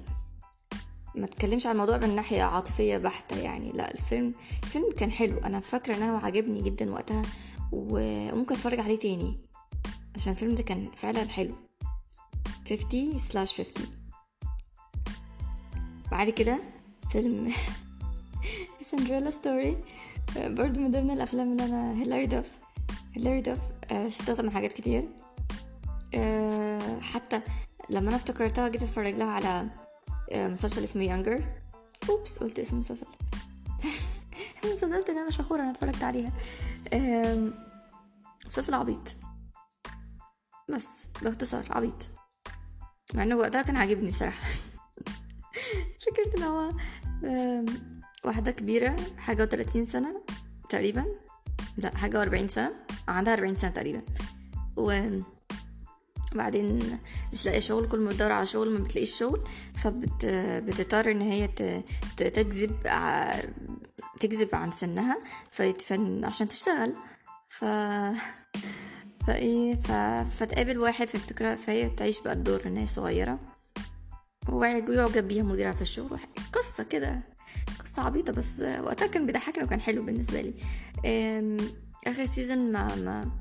ما 1.15 1.25
اتكلمش 1.25 1.65
عن 1.65 1.71
الموضوع 1.71 1.97
من 1.97 2.15
ناحية 2.15 2.43
عاطفية 2.43 2.97
بحتة 2.97 3.37
يعني. 3.37 3.71
لا 3.71 3.93
الفيلم 3.93 4.33
الفيلم 4.63 4.91
كان 4.97 5.11
حلو. 5.11 5.37
أنا 5.37 5.59
فاكرة 5.59 5.95
إن 5.95 6.01
أنا 6.03 6.17
عجبني 6.17 6.61
جدا 6.61 6.91
وقتها 6.93 7.21
وممكن 7.71 8.55
اتفرج 8.55 8.79
عليه 8.79 8.99
تاني 8.99 9.37
عشان 10.15 10.33
الفيلم 10.33 10.55
ده 10.55 10.63
كان 10.63 10.91
فعلا 10.95 11.29
حلو. 11.29 11.53
50 12.69 13.17
slash 13.17 13.61
50 13.61 13.87
بعد 16.11 16.29
كده 16.29 16.59
فيلم 17.09 17.53
Cinderella 18.81 19.29
Story 19.29 19.77
برضو 20.37 20.79
من 20.79 20.91
ضمن 20.91 21.11
الأفلام 21.11 21.51
اللي 21.51 21.65
أنا 21.65 21.93
هيلاري 21.93 22.25
دوف 22.25 22.49
هيلاري 23.15 23.41
دوف 23.41 23.59
شفتها 24.07 24.35
طبعا 24.35 24.49
حاجات 24.49 24.73
كتير. 24.73 25.09
حتى 27.01 27.41
لما 27.89 28.07
أنا 28.09 28.15
افتكرتها 28.15 28.69
جيت 28.69 28.83
أتفرج 28.83 29.13
لها 29.13 29.27
على 29.31 29.69
مسلسل 30.33 30.83
اسمه 30.83 31.03
Younger 31.03 31.43
oops 32.09 32.37
قلت 32.37 32.59
اسم 32.59 32.75
المسلسل. 32.75 33.07
المسلسلات 34.63 35.09
اللي 35.09 35.19
أنا 35.19 35.27
مش 35.27 35.37
فخورة 35.37 35.61
أنا 35.61 35.71
اتفرجت 35.71 36.03
عليها. 36.03 36.31
مسلسل 38.45 38.73
عبيط. 38.73 39.15
بس 40.69 41.07
باختصار 41.21 41.65
عبيط. 41.69 42.07
مع 43.13 43.23
إنه 43.23 43.35
وقتها 43.35 43.61
كان 43.61 43.75
عاجبني 43.75 44.09
بصراحة. 44.09 44.47
فكرت 46.01 46.35
إن 46.37 46.43
هو 46.43 46.73
واحدة 48.25 48.51
كبيرة 48.51 48.95
حاجة 49.17 49.43
وثلاثين 49.43 49.85
سنة 49.85 50.23
تقريبا. 50.69 51.05
لا 51.77 51.97
حاجة 51.97 52.19
وأربعين 52.19 52.47
سنة. 52.47 52.73
عندها 53.07 53.33
أربعين 53.33 53.55
سنة 53.55 53.71
تقريبا. 53.71 54.01
و 54.77 55.19
بعدين 56.35 56.99
مش 57.33 57.45
لاقية 57.45 57.59
شغل 57.59 57.87
كل 57.87 57.99
ما 57.99 58.09
بتدور 58.09 58.31
على 58.31 58.45
شغل 58.45 58.69
ما 58.69 58.79
بتلاقيش 58.79 59.19
شغل. 59.19 59.43
فبتضطر 59.75 61.11
إن 61.11 61.21
هي 61.21 61.47
تكذب 62.17 62.87
تكذب 64.19 64.55
عن 64.55 64.71
سنها 64.71 65.17
فتدفن 65.51 66.25
عشان 66.25 66.47
تشتغل. 66.47 66.93
ف 67.49 67.65
فايه 69.27 69.75
ف... 69.75 69.91
فتقابل 70.39 70.77
واحد 70.79 71.07
فيفتكرها 71.09 71.55
فهي 71.55 71.89
تعيش 71.89 72.21
بقى 72.21 72.33
الدور 72.33 72.61
إن 72.65 72.77
هي 72.77 72.87
صغيرة. 72.87 73.39
ويعجب 74.49 75.27
بيها 75.27 75.43
مديرها 75.43 75.73
في 75.73 75.81
الشغل. 75.81 76.19
قصة 76.53 76.83
كده 76.83 77.21
قصة 77.79 78.01
عبيطة 78.05 78.33
بس 78.33 78.59
وقتها 78.59 79.07
كان 79.07 79.25
بيضحكني 79.25 79.63
وكان 79.63 79.81
حلو 79.81 80.03
بالنسبة 80.03 80.41
لي. 80.41 80.53
آخر 82.07 82.25
season 82.25 82.71
ما 82.71 82.95
ما 82.95 83.31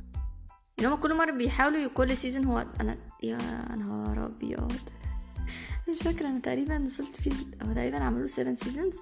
ان 0.80 0.86
هما 0.86 0.96
كل 0.96 1.16
مرة 1.16 1.30
بيحاولوا 1.30 1.88
كل 1.88 2.16
season 2.16 2.44
هو 2.44 2.66
أنا 2.80 2.96
يا 3.22 3.38
نهار 3.76 4.26
أبيض. 4.26 4.72
مش 5.88 5.98
فاكرة 5.98 6.28
أنا 6.28 6.40
تقريبا 6.40 6.84
وصلت 6.84 7.16
فيه 7.16 7.32
هو 7.62 7.72
تقريبا 7.72 7.98
عملوا 7.98 8.26
7 8.26 8.54
seasons 8.54 8.96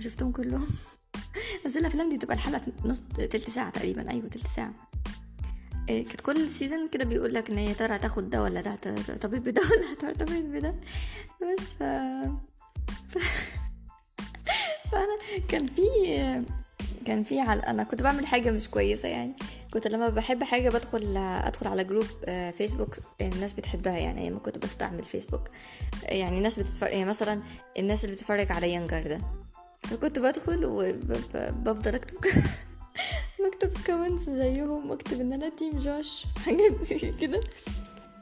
شفتهم 0.00 0.32
كلهم. 0.32 0.66
بس 1.66 1.76
الأفلام 1.76 2.08
دي 2.08 2.16
بتبقى 2.16 2.34
الحلقة 2.36 2.62
نص 2.84 3.02
تلت 3.16 3.50
ساعة 3.50 3.70
تقريبا. 3.70 4.10
أيوه 4.10 4.28
تلت 4.28 4.46
ساعة. 4.46 4.72
إيه 5.88 6.04
كانت 6.04 6.20
كل 6.20 6.48
season 6.48 6.88
كده 6.88 7.04
بيقول 7.04 7.34
لك 7.34 7.50
إن 7.50 7.58
هي 7.58 7.74
ترى 7.74 7.96
هتاخد 7.96 8.30
ده 8.30 8.42
ولا 8.42 8.60
ده 8.60 8.74
هترتبط 9.20 9.44
بده 9.44 9.62
ولا 9.62 9.92
هترتبط 9.92 10.30
بده. 10.44 10.74
بس 11.42 11.64
ف... 11.78 11.82
ف... 13.08 13.18
فأنا 14.92 15.18
كان 15.48 15.66
في 15.66 15.82
كان 17.06 17.22
في 17.22 17.40
على 17.40 17.60
أنا 17.60 17.84
كنت 17.84 18.02
بعمل 18.02 18.26
حاجة 18.26 18.50
مش 18.50 18.68
كويسة 18.68 19.08
يعني. 19.08 19.34
كنت 19.72 19.86
لما 19.86 20.08
بحب 20.08 20.44
حاجة 20.44 20.68
بدخل 20.70 21.16
أدخل 21.16 21.68
على 21.68 21.84
group 21.84 22.06
فيسبوك 22.58 22.96
الناس 23.20 23.52
بتحبها 23.52 23.98
يعني. 23.98 24.20
أيام 24.20 24.38
كنت 24.38 24.58
بستعمل 24.58 25.02
فيسبوك 25.02 25.42
يعني 26.02 26.38
الناس 26.38 26.58
بتتفرج 26.58 26.92
يعني 26.92 27.04
مثلا 27.04 27.42
الناس 27.78 28.04
اللي 28.04 28.14
بتتفرج 28.16 28.52
على 28.52 28.72
Younger 28.72 29.02
ده. 29.02 29.20
فكنت 29.82 30.18
بدخل 30.18 30.64
وبفضل 30.64 31.94
أكتب. 31.94 32.16
بكتب 33.44 33.72
comments 33.86 34.30
زيهم 34.30 34.90
واكتب 34.90 35.20
إن 35.20 35.32
أنا 35.32 35.48
team 35.48 35.76
Josh 35.76 36.24
حاجات 36.44 36.92
كده. 37.20 37.40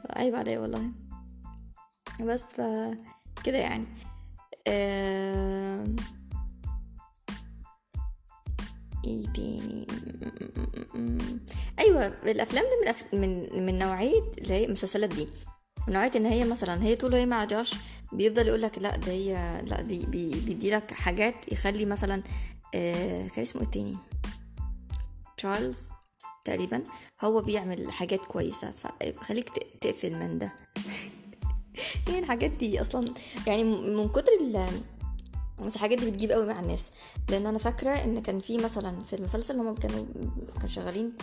عيب 0.09 0.35
عليا 0.35 0.59
والله. 0.59 0.91
بس 2.21 2.43
ف 2.43 2.61
كده 3.43 3.57
يعني. 3.57 3.85
آه... 4.67 5.87
إيه 9.05 9.25
تاني؟ 9.33 9.87
أيوه 11.79 12.05
الأفلام 12.07 12.63
دي 12.63 12.81
من 12.81 12.87
أف... 12.87 13.13
من 13.13 13.65
من 13.65 13.79
نوعية 13.79 14.31
هي 14.49 14.65
المسلسلات 14.65 15.09
دي. 15.09 15.27
من 15.87 15.93
نوعيه 15.93 16.11
إن 16.15 16.25
هي 16.25 16.43
مثلا 16.43 16.83
هي 16.83 16.95
طول 16.95 17.15
هي 17.15 17.25
مع 17.25 17.43
Josh 17.43 17.75
بيفضل 18.11 18.47
يقول 18.47 18.61
لك 18.61 18.77
لا 18.77 18.97
ده 18.97 19.11
هي 19.11 19.61
لا 19.67 19.81
بي... 19.81 20.05
بي... 20.05 20.29
بيدي 20.29 20.71
لك 20.71 20.93
حاجات 20.93 21.51
يخلي 21.51 21.85
مثلا 21.85 22.23
آه... 22.75 23.27
كان 23.27 23.41
اسمه 23.41 23.61
إيه 23.61 23.67
التاني؟ 23.67 23.97
تشارلز 25.37 25.89
تقريبا 26.45 26.83
هو 27.21 27.41
بيعمل 27.41 27.91
حاجات 27.91 28.19
كويسة 28.19 28.71
فخليك 28.71 29.49
تقفل 29.81 30.15
من 30.15 30.37
ده. 30.37 30.53
يعني 32.07 32.19
الحاجات 32.19 32.51
دي 32.51 32.81
أصلا 32.81 33.13
يعني 33.47 33.63
من 33.63 34.09
كتر 34.09 34.31
ال 34.41 34.67
بس 35.65 35.75
الحاجات 35.75 35.99
دي 35.99 36.11
بتجيب 36.11 36.31
قوي 36.31 36.45
مع 36.45 36.59
الناس. 36.59 36.83
لأن 37.29 37.45
أنا 37.45 37.57
فاكرة 37.57 37.89
إن 37.89 38.21
كان 38.21 38.39
في 38.39 38.57
مثلا 38.57 39.03
في 39.03 39.15
المسلسل 39.15 39.59
هم 39.59 39.75
كانوا 39.75 40.05
كانوا 40.53 40.67
شغالين 40.67 41.13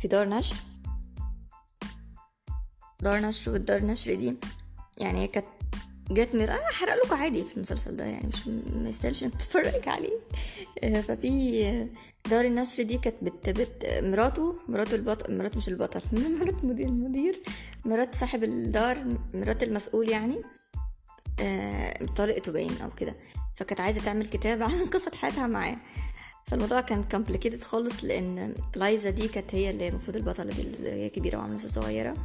في 0.00 0.08
دار 0.08 0.28
نشر 0.28 0.56
دار 3.02 3.20
نشر 3.20 3.52
والدار 3.52 3.84
نشر 3.84 4.14
دي 4.14 4.34
يعني 5.00 5.26
كانت 5.26 5.46
جت 6.10 6.34
مر 6.34 6.44
أنا 6.44 6.68
هحرق 6.70 6.94
لكم 7.04 7.16
عادي 7.16 7.44
في 7.44 7.56
المسلسل 7.56 7.96
ده. 7.96 8.04
يعني 8.04 8.28
مش 8.28 8.48
ما 8.48 8.88
يستاهلش 8.88 9.24
انك 9.24 9.34
تتفرج 9.34 9.88
عليه. 9.88 10.18
آه، 10.82 11.00
ففي 11.00 11.64
آه، 11.66 11.88
دار 12.28 12.44
النشر 12.44 12.82
دي 12.82 12.98
كانت 12.98 13.16
بت, 13.22 13.50
بت 13.50 14.00
مراته 14.02 14.54
مراته 14.68 14.94
البطل 14.94 15.38
مرات 15.38 15.56
مش 15.56 15.68
البطل 15.68 16.00
مرات 16.40 16.64
مدير 16.64 16.86
المدير 16.86 17.40
مرات 17.84 18.14
صاحب 18.14 18.44
الدار 18.44 19.04
مرات 19.34 19.62
المسؤول 19.62 20.08
يعني. 20.08 20.42
آه، 21.40 22.06
طلقته 22.16 22.52
باين 22.52 22.80
أو 22.82 22.90
كده. 22.90 23.16
فكانت 23.54 23.80
عايزة 23.80 24.00
تعمل 24.04 24.28
كتاب 24.28 24.62
عن 24.68 24.86
قصة 24.86 25.10
حياتها 25.14 25.46
معاه. 25.46 25.76
فالموضوع 26.46 26.80
كان 26.80 27.04
complicated 27.04 27.62
خالص 27.62 28.04
لأن 28.04 28.54
Liza 28.76 29.10
دي 29.10 29.28
كانت 29.28 29.54
هي 29.54 29.70
اللي 29.70 29.88
المفروض 29.88 30.16
البطلة 30.16 30.52
دي 30.52 30.62
اللي 30.62 30.90
هي 30.90 31.08
كبيرة 31.08 31.38
وعاملة 31.38 31.54
نفسها 31.54 31.68
صغيرة. 31.68 32.16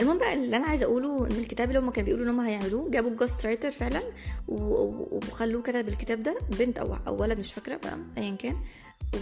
المهم 0.00 0.18
بقى 0.18 0.34
اللي 0.34 0.56
أنا 0.56 0.66
عايزة 0.66 0.84
أقوله 0.84 1.26
إن 1.26 1.32
الكتاب 1.32 1.68
اللي 1.68 1.78
هم 1.78 1.90
كانوا 1.90 2.06
بيقولوا 2.06 2.24
إن 2.26 2.30
هم 2.30 2.40
هيعملوه 2.40 2.90
جابوا 2.90 3.10
ال 3.10 3.16
ghost 3.16 3.46
writer 3.46 3.70
فعلا 3.70 4.02
وخلوه 4.48 5.62
كتب 5.62 5.88
الكتاب 5.88 6.22
ده 6.22 6.38
بنت 6.50 6.78
أو 6.78 6.96
أو 7.06 7.20
ولد 7.22 7.38
مش 7.38 7.52
فاكرة 7.52 7.76
بقى 7.76 7.98
ايا 8.18 8.36
كان 8.36 8.56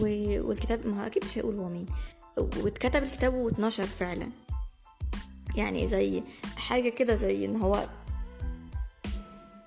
والكتاب 0.01 0.87
ما 0.87 1.07
أكيد 1.07 1.25
مش 1.25 1.39
هيقول 1.39 1.57
هو 1.57 1.69
مين. 1.69 1.87
واتكتب 2.39 3.03
الكتاب 3.03 3.35
واتنشر 3.35 3.87
فعلا. 3.87 4.31
يعني 5.57 5.89
زي 5.89 6.23
حاجة 6.57 6.89
كده 6.89 7.15
زي 7.17 7.45
إن 7.45 7.57
هو 7.57 7.89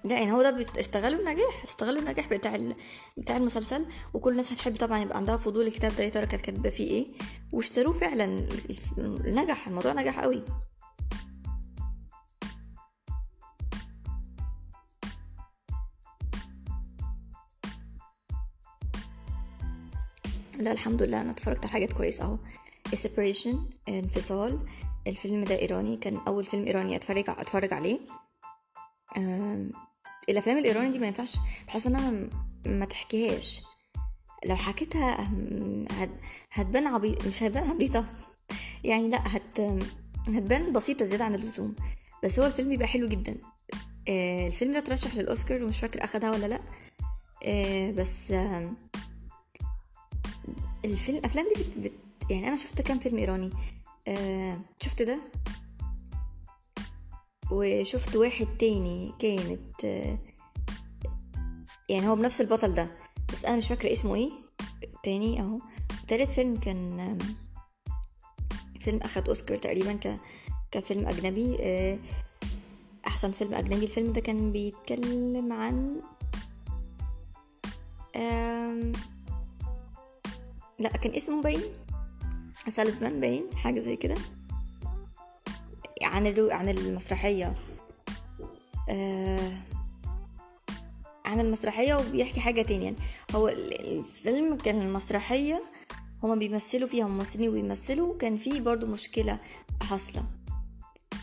يعني 0.05 0.31
هو 0.31 0.41
ده 0.41 0.61
استغلوا 0.79 1.19
النجاح 1.19 1.63
استغلوا 1.67 1.99
النجاح 2.01 2.27
بتاع 2.29 2.55
ال... 2.55 2.75
بتاع 3.17 3.37
المسلسل. 3.37 3.85
وكل 4.13 4.31
الناس 4.31 4.51
هتحب 4.51 4.75
طبعا 4.75 4.99
يبقى 4.99 5.17
عندها 5.17 5.37
فضول 5.37 5.67
الكتاب 5.67 5.95
ده 5.95 6.03
يا 6.03 6.09
ترى 6.09 6.25
كانت 6.25 6.43
كاتبه 6.45 6.69
فيه 6.69 6.91
إيه؟ 6.91 7.07
واشتروه 7.53 7.93
فعلا 7.93 8.45
نجح 9.25 9.67
الموضوع 9.67 9.93
نجح 9.93 10.19
قوي. 10.19 10.43
لا 20.57 20.71
الحمد 20.71 21.03
لله 21.03 21.21
أنا 21.21 21.31
اتفرجت 21.31 21.59
على 21.59 21.69
حاجات 21.71 21.93
كويسة 21.93 22.23
أهو. 22.23 22.37
Separation 22.95 23.55
انفصال. 23.89 24.59
الفيلم 25.07 25.43
ده 25.43 25.59
إيراني 25.59 25.97
كان 25.97 26.17
أول 26.27 26.45
فيلم 26.45 26.65
إيراني 26.65 26.95
أتفرج 26.95 27.29
أتفرج 27.29 27.73
عليه. 27.73 27.99
الأفلام 30.29 30.57
الإيراني 30.57 30.89
دي 30.89 30.99
ما 30.99 31.07
ينفعش 31.07 31.37
بحس 31.67 31.87
إنها 31.87 32.13
ما- 32.65 32.85
تحكيهاش. 32.85 33.61
لو 34.45 34.55
حكيتها 34.55 35.29
هتبان 36.51 36.87
عبيط 36.87 37.27
مش 37.27 37.43
هتبان 37.43 37.69
عبيطة. 37.69 38.05
يعني 38.83 39.09
لا 39.09 39.37
هت 39.37 39.59
هتبان 40.27 40.73
بسيطة 40.73 41.05
زيادة 41.05 41.25
عن 41.25 41.35
اللزوم. 41.35 41.75
بس 42.23 42.39
هو 42.39 42.45
الفيلم 42.45 42.69
بيبقى 42.69 42.87
حلو 42.87 43.07
جدا. 43.07 43.37
آه، 44.09 44.47
الفيلم 44.47 44.71
ده 44.73 44.77
اترشح 44.79 45.15
للأوسكار 45.15 45.63
ومش 45.63 45.79
فاكر 45.79 46.03
أخدها 46.03 46.31
ولا 46.31 46.45
لأ. 46.45 46.59
آه، 47.45 47.91
بس 47.91 48.31
الفيلم 50.87 51.17
الأفلام 51.17 51.45
دي 51.55 51.63
بت... 51.63 51.77
بت... 51.77 52.31
يعني 52.31 52.47
أنا 52.47 52.55
شفت 52.55 52.81
كام 52.81 52.99
فيلم 52.99 53.17
إيراني. 53.17 53.49
آه، 54.07 54.59
شفت 54.81 55.01
ده؟ 55.01 55.19
وشفت 57.51 58.15
واحد 58.15 58.47
تاني 58.59 59.13
كانت 59.19 59.85
آه، 59.85 60.19
يعني 61.89 62.07
هو 62.07 62.15
بنفس 62.15 62.41
البطل 62.41 62.73
ده 62.73 62.87
بس 63.33 63.45
أنا 63.45 63.57
مش 63.57 63.67
فاكرة 63.67 63.93
اسمه 63.93 64.15
إيه. 64.15 64.31
تاني 65.03 65.41
أهو. 65.41 65.59
تالت 66.07 66.29
فيلم 66.29 66.57
كان 66.57 67.17
فيلم 68.79 68.99
أخد 69.03 69.27
أوسكار 69.29 69.57
تقريبا 69.57 69.93
ك 69.93 70.17
كفيلم 70.71 71.07
أجنبي. 71.07 71.57
آه، 71.59 71.99
أحسن 73.07 73.31
فيلم 73.31 73.53
أجنبي. 73.53 73.83
الفيلم 73.85 74.11
ده 74.13 74.21
كان 74.21 74.51
بيتكلم 74.51 75.53
عن 75.53 76.01
آم، 78.15 78.93
لا 80.79 80.89
كان 80.89 81.13
اسمه 81.13 81.41
باين. 81.41 81.61
سالزمان 82.69 83.19
باين 83.19 83.43
حاجة 83.55 83.79
زي 83.79 83.95
كده. 83.95 84.15
عن 86.03 86.27
الرو... 86.27 86.49
عن 86.49 86.69
المسرحية. 86.69 87.55
آه، 88.89 89.51
عن 91.25 91.39
المسرحية 91.39 91.95
وبيحكي 91.95 92.39
حاجة 92.39 92.61
تانية. 92.61 92.83
يعني 92.85 92.97
هو 93.31 93.47
ال- 93.47 93.97
الفيلم 93.97 94.57
كان 94.57 94.81
المسرحية 94.81 95.63
هما 96.23 96.35
بيمثلوا 96.35 96.87
فيها 96.87 97.07
ممثلين 97.07 97.49
وبيمثلوا 97.49 98.17
كان 98.17 98.35
فيه 98.35 98.59
برضو 98.61 98.87
مشكلة 98.87 99.39
حاصلة. 99.81 100.23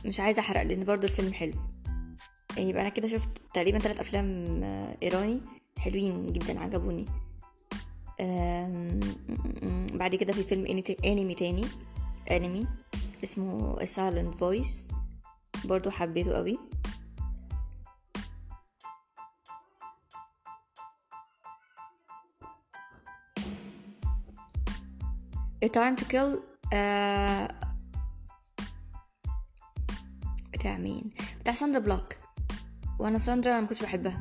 مش 0.04 0.20
عايزة 0.20 0.40
أحرق 0.40 0.62
لأن 0.62 0.84
برضو 0.84 1.06
الفيلم 1.06 1.32
حلو. 1.32 1.54
يبقى 2.56 2.82
أنا 2.82 2.88
كده 2.88 3.08
شفت 3.08 3.28
تقريبا 3.54 3.78
ثلاث 3.78 4.00
أفلام 4.00 4.60
آه، 4.64 4.96
إيراني 5.02 5.40
حلوين 5.78 6.32
جدا 6.32 6.62
عجبوني. 6.62 7.04
بعد 9.98 10.14
كده 10.14 10.32
في 10.32 10.44
فيلم 10.44 10.66
أنمي 11.04 11.34
تاني 11.34 11.66
أنمي 12.30 12.66
اسمه 13.24 13.76
Silent 13.78 14.34
Voice 14.34 14.94
برضو 15.64 15.90
حبيته 15.90 16.32
قوي. 16.32 16.58
A 25.64 25.68
Time 25.68 25.96
to 25.96 26.04
Kill 26.04 26.38
آه 26.72 27.48
بتاع 30.52 30.78
مين؟ 30.78 31.10
بتاع 31.40 31.54
ساندرا 31.54 31.80
بلوك. 31.80 32.14
وأنا 32.98 33.18
ساندرا 33.18 33.52
أنا 33.52 33.60
مكنتش 33.60 33.82
بحبها. 33.82 34.20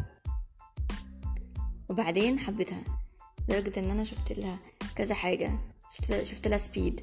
وبعدين 1.90 2.40
حبيتها. 2.40 3.03
لدرجة 3.50 3.80
إن 3.80 3.90
أنا 3.92 4.04
شفت 4.04 4.32
لها 4.32 4.60
كذا 4.96 5.14
حاجة. 5.16 5.52
شفت, 5.92 6.24
شفت 6.24 6.48
لها 6.48 6.58
Speed 6.58 7.02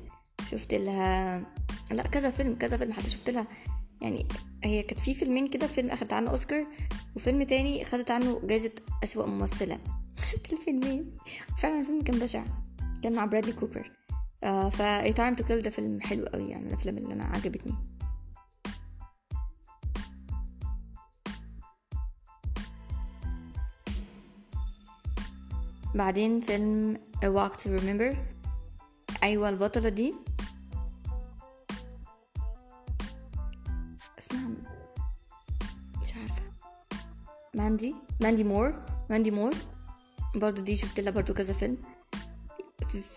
شفت 0.50 0.74
لها 0.74 1.42
لأ 1.90 2.02
كذا 2.02 2.30
فيلم 2.30 2.54
كذا 2.54 2.76
فيلم. 2.76 2.92
حتى 2.92 3.08
شفت 3.08 3.30
لها 3.30 3.46
يعني 4.00 4.26
هي 4.64 4.82
كانت 4.82 5.00
في 5.00 5.14
فيلمين 5.14 5.46
كده. 5.46 5.66
فيلم 5.66 5.90
أخدت 5.90 6.12
عنه 6.12 6.30
أوسكار 6.30 6.66
وفيلم 7.16 7.42
تاني 7.42 7.84
خدت 7.84 8.10
عنه 8.10 8.40
جايزة 8.44 8.72
أسوأ 9.04 9.26
ممثلة. 9.26 9.78
شفت 10.32 10.52
الفيلمين. 10.52 11.18
فعلا 11.58 11.80
الفيلم 11.80 12.02
كان 12.02 12.18
بشع. 12.18 12.44
كان 13.02 13.12
مع 13.12 13.24
برادلي 13.24 13.52
كوبر 13.52 13.92
آه 14.44 14.68
فا 14.68 15.10
Time 15.12 15.36
to 15.36 15.42
Kill 15.42 15.52
ده 15.64 15.70
فيلم 15.70 16.00
حلو 16.00 16.24
قوي 16.24 16.48
يعني 16.50 16.64
من 16.64 16.68
الأفلام 16.68 16.98
اللي 16.98 17.14
أنا 17.14 17.24
عجبتني. 17.24 17.74
بعدين 25.94 26.40
فيلم 26.40 26.96
A 27.24 27.26
Walk 27.26 27.56
to 27.56 27.66
Remember. 27.66 28.16
أيوة 29.22 29.48
البطلة 29.48 29.88
دي. 29.88 30.14
اسمها 34.18 34.48
مش 36.02 36.12
عارفة. 36.16 36.42
ماندي 37.54 37.94
ماندي 38.20 38.44
مور 38.44 38.80
ماندي 39.10 39.30
مور. 39.30 39.54
برضو 40.34 40.62
دي 40.62 40.76
شفت 40.76 41.00
لها 41.00 41.12
برضو 41.12 41.34
كذا 41.34 41.54
فيلم 41.54 41.76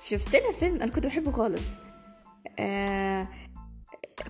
شفت 0.06 0.36
لها 0.36 0.52
فيلم 0.60 0.76
أنا 0.76 0.92
كنت 0.92 1.08
بحبه 1.08 1.32
خالص. 1.32 1.76
آه 2.60 3.28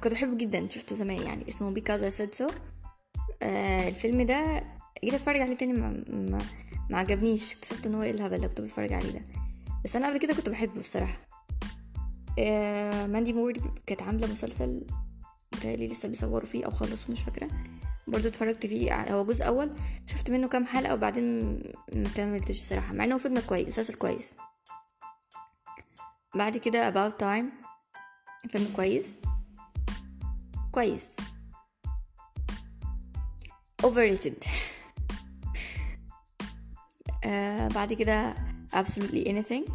كنت 0.04 0.14
بحبه 0.14 0.38
جدا 0.38 0.70
شفته 0.70 0.96
زمان 0.96 1.22
يعني. 1.22 1.48
اسمه 1.48 1.74
Because 1.76 2.02
I 2.02 2.18
Said 2.18 2.44
So. 2.44 2.52
آه 3.42 3.88
الفيلم 3.88 4.22
ده 4.26 4.64
جيت 5.04 5.14
أتفرج 5.14 5.42
عليه 5.42 5.58
تاني 5.58 5.74
ما, 5.74 6.04
ما, 6.10 6.42
ما 6.90 6.98
عجبنيش 6.98 7.54
اكتشفت 7.54 7.88
إن 7.88 7.96
هو 7.96 8.02
إيه 8.04 8.12
الهبل 8.12 8.36
اللي 8.36 8.48
كنت 8.48 8.62
بتفرج 8.62 8.94
عليه 8.94 9.12
ده. 9.12 9.24
بس 9.86 9.96
أنا 9.96 10.08
قبل 10.08 10.18
كده 10.20 10.34
كنت 10.34 10.50
بحبه 10.50 10.80
الصراحه 10.80 11.18
آه 12.40 13.08
ماندي 13.08 13.34
مور 13.34 13.54
كانت 13.86 14.02
عاملة 14.02 14.32
مسلسل 14.32 14.88
متهيألي 15.56 15.88
لسه 15.88 16.10
بيصوروا 16.10 16.46
فيه 16.48 16.66
أو 16.66 16.72
خلصوا 16.72 17.12
مش 17.12 17.24
فاكرة. 17.24 17.50
برضو 18.08 18.28
اتفرجت 18.28 18.66
فيه 18.66 19.14
هو 19.14 19.26
جزء 19.26 19.48
أول 19.48 19.72
شفت 20.06 20.32
منه 20.32 20.48
كام 20.48 20.66
حلقة 20.66 20.94
وبعدين 20.94 21.54
ما 21.94 22.10
كملتش 22.16 22.60
الصراحه 22.60 22.94
مع 22.94 23.04
إنه 23.04 23.18
فيلم 23.18 23.40
كويس 23.40 23.68
مسلسل 23.68 23.94
كويس. 23.94 24.36
بعد 26.36 26.58
كده 26.58 26.92
about 26.92 27.14
time 27.14 27.46
فيلم 28.50 28.74
كويس. 28.76 29.18
كويس. 30.72 31.16
Overrated. 33.86 34.48
آه 37.26 37.68
بعد 37.68 37.94
كده 37.94 38.34
absolutely 38.74 39.28
anything. 39.28 39.72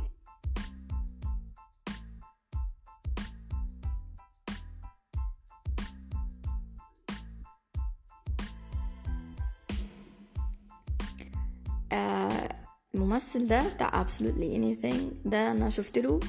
آه 11.93 12.49
الممثل 12.95 13.49
ده 13.49 13.75
بتاع 13.75 14.05
absolutely 14.05 14.49
anything 14.57 15.29
ده 15.29 15.51
أنا 15.51 15.71
شفت 15.71 15.99
له 15.99 16.21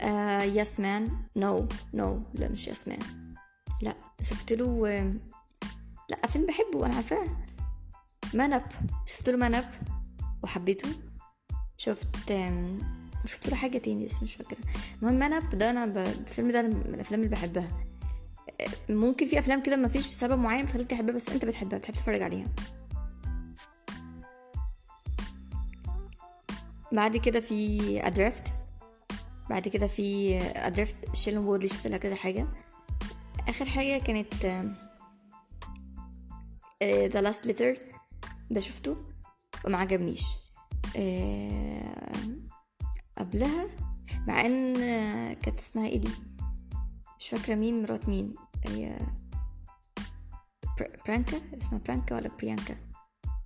آه 0.00 0.42
Yes 0.42 0.80
Man 0.80 1.10
no 1.36 1.68
no 1.94 2.22
لا 2.34 2.48
مش 2.48 2.68
Yes 2.68 2.88
Man 2.88 2.98
لا 3.82 3.94
شفت 4.22 4.52
له 4.52 4.88
لا 6.08 6.26
فيلم 6.26 6.46
بحبه 6.46 6.86
أنا 6.86 6.94
عارفاه. 6.94 7.26
Man 8.34 8.51
Up 8.51 8.62
شفت 9.06 9.28
له 9.28 9.36
Man 9.36 9.53
Up 9.53 9.64
وحبيته. 10.46 10.88
شفت 11.76 12.32
شفت 13.24 13.48
له 13.48 13.56
حاجة 13.56 13.78
تاني 13.78 14.06
بس 14.06 14.22
مش 14.22 14.34
فاكرة. 14.36 14.58
المهم 15.02 15.14
Man 15.14 15.34
Up 15.34 15.48
ده 15.58 15.70
أنا. 15.70 15.84
الفيلم 15.84 16.50
ده 16.50 16.62
من 16.62 16.94
الأفلام 16.94 17.20
اللي 17.20 17.30
بحبها. 17.30 17.68
آه، 18.60 18.92
ممكن 18.92 19.26
في 19.26 19.38
أفلام 19.38 19.62
كده 19.62 19.76
مفيش 19.76 20.04
سبب 20.04 20.38
معين 20.38 20.64
بتخليك 20.64 20.90
تحبها 20.90 21.14
بس 21.14 21.28
أنت 21.28 21.44
بتحبها 21.44 21.78
بتحب 21.78 21.94
تتفرج 21.94 22.22
عليها. 22.22 22.48
بعد 26.92 27.16
كده 27.16 27.40
في 27.40 28.00
Adrift. 28.06 28.52
بعد 29.50 29.68
كده 29.68 29.86
في 29.86 30.38
Adrift 30.40 30.96
شيلن 31.14 31.38
وودلي 31.38 31.68
شفت 31.68 31.86
لها 31.86 31.98
كذا 31.98 32.14
حاجة. 32.14 32.48
آخر 33.48 33.64
حاجة 33.64 33.98
كانت 33.98 34.46
The 36.82 37.20
Last 37.20 37.46
Letter 37.46 37.76
ده 38.50 38.60
شفته. 38.60 38.96
وما 39.64 39.78
عجبنيش. 39.78 40.24
آه، 40.96 42.16
قبلها 43.18 43.66
مع 44.26 44.40
إن 44.46 44.74
كانت 45.34 45.58
اسمها 45.58 45.86
إيه 45.86 45.98
دي 45.98 46.08
مش 47.18 47.28
فاكرة 47.28 47.54
مين 47.54 47.82
مرات 47.82 48.08
مين. 48.08 48.34
هي 48.64 48.98
بر- 50.80 50.96
برانكا؟ 51.06 51.40
اسمها 51.62 51.80
برانكا 51.86 52.16
ولا 52.16 52.28
بريانكا؟ 52.38 52.76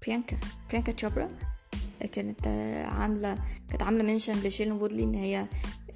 بريانكا. 0.02 0.36
بريانكا 0.68 0.92
تشوبرا. 0.92 1.28
كانت 2.12 2.46
عاملة 2.86 3.38
كانت 3.68 3.82
عاملة 3.82 4.02
mention 4.12 4.38
لشيلن 4.38 4.72
وودلي 4.72 5.02
إن 5.02 5.14
هي 5.14 5.46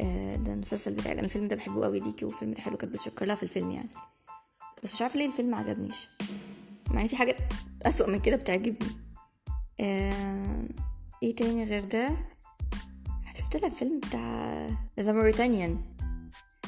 آه، 0.00 0.36
ده 0.36 0.52
المسلسل 0.52 0.94
بتاعي 0.94 1.14
أنا 1.14 1.22
الفيلم 1.22 1.48
ده 1.48 1.56
بحبه 1.56 1.84
قوي 1.84 2.00
ليكي 2.00 2.24
والفيلم 2.24 2.52
ده 2.52 2.60
حلو 2.60 2.76
كانت 2.76 2.92
بتشكر 2.92 3.26
لها 3.26 3.34
في 3.36 3.42
الفيلم 3.42 3.70
يعني. 3.70 3.88
بس 4.82 4.94
مش 4.94 5.02
عارفة 5.02 5.18
ليه 5.18 5.26
الفيلم 5.26 5.50
ما 5.50 5.56
عجبنيش. 5.56 6.08
إن 6.90 7.06
في 7.08 7.16
حاجات 7.16 7.36
أسوأ 7.82 8.10
من 8.10 8.20
كده 8.20 8.36
بتعجبني. 8.36 9.03
إيه 9.80 11.36
تاني 11.36 11.64
غير 11.64 11.84
ده؟ 11.84 12.10
شفت 13.34 13.56
لها 13.56 13.70
فيلم 13.70 14.00
بتاع 14.00 14.68
The 15.00 15.12
Mauritanian 15.12 15.78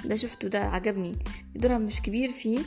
ده 0.05 0.17
شفته 0.17 0.49
ده 0.49 0.59
عجبني. 0.59 1.17
دورها 1.55 1.79
مش 1.79 2.03
كبير 2.03 2.31
فيه 2.31 2.61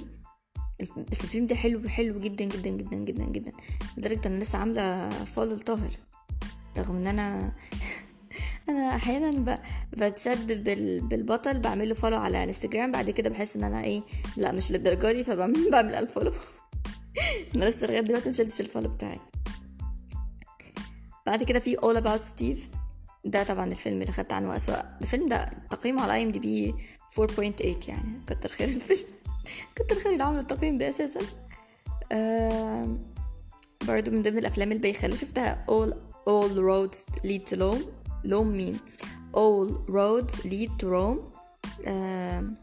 بس 1.12 1.24
الفيلم 1.24 1.46
ده 1.46 1.56
حلو 1.56 1.90
حلو 1.90 2.20
جدا 2.20 2.46
جدا 2.46 2.70
جدا 2.70 2.98
جدا 2.98 3.24
جدا. 3.24 3.52
لدرجة 3.98 4.28
أنا 4.28 4.44
لسه 4.44 4.58
عاملة 4.60 5.10
follow 5.10 5.56
لطاهر 5.56 5.92
رغم 6.78 6.96
إن 6.96 7.08
أنا 7.08 7.54
أنا 8.70 8.96
أحيانا. 8.96 9.60
بتشد 9.98 10.64
بال... 10.64 11.02
بالبطل 11.02 11.60
بعمله 11.60 11.94
follow 11.94 12.18
على 12.18 12.44
انستجرام 12.44 12.92
بعد 12.92 13.10
كده 13.10 13.30
بحس 13.30 13.56
إن 13.56 13.64
أنا 13.64 13.84
إيه 13.84 14.02
لا 14.38 14.52
مش 14.52 14.72
للدرجة 14.72 15.12
دي 15.12 15.24
فبعمل 15.24 15.72
بعمل 15.72 15.96
ال 15.96 16.01
follow 16.01 16.32
أنا 17.56 17.66
لسه 17.66 17.88
لغاية 17.88 18.00
دلوقتي 18.02 18.30
مشلتش 18.30 18.62
ال 18.62 18.66
follow 18.66 18.90
بتاعي. 18.90 19.20
بعد 21.30 21.44
كده 21.44 21.60
في 21.60 21.78
All 21.78 21.98
About 22.02 22.22
Steve. 22.22 22.60
ده 23.26 23.44
طبعا 23.44 23.66
الفيلم 23.66 24.02
اللي 24.02 24.12
خدت 24.12 24.34
عنه 24.34 24.56
أسوأ. 24.56 25.00
الفيلم 25.02 25.28
ده 25.30 25.50
تقييمه 25.70 26.02
على 26.02 26.14
IMDb 26.14 26.76
4.8 27.20 27.90
يعني. 27.90 28.22
كتر 28.28 28.50
خير 28.50 28.68
الفيلم. 28.68 29.00
كتر 29.76 30.00
خير 30.00 30.12
اللي 30.14 30.24
عملوا 30.24 30.42
التقييم 30.42 30.78
ده 30.78 30.90
أساسا. 30.90 31.20
آم، 32.12 33.00
برضو 33.88 34.12
من 34.12 34.22
ضمن 34.22 34.38
الأفلام 34.38 34.72
البايخه 34.72 35.06
اللي 35.06 35.18
شفتها 35.18 35.66
All 35.72 35.92
All 36.30 36.52
Roads 36.56 37.00
Lead 37.24 37.54
to 37.54 37.60
Rome. 37.60 37.84
Rome 38.28 38.34
مين 38.34 38.80
All 39.36 39.70
Roads 39.90 40.36
Lead 40.36 40.70
to 40.82 40.86
Rome. 40.86 41.20
آم، 41.88 42.56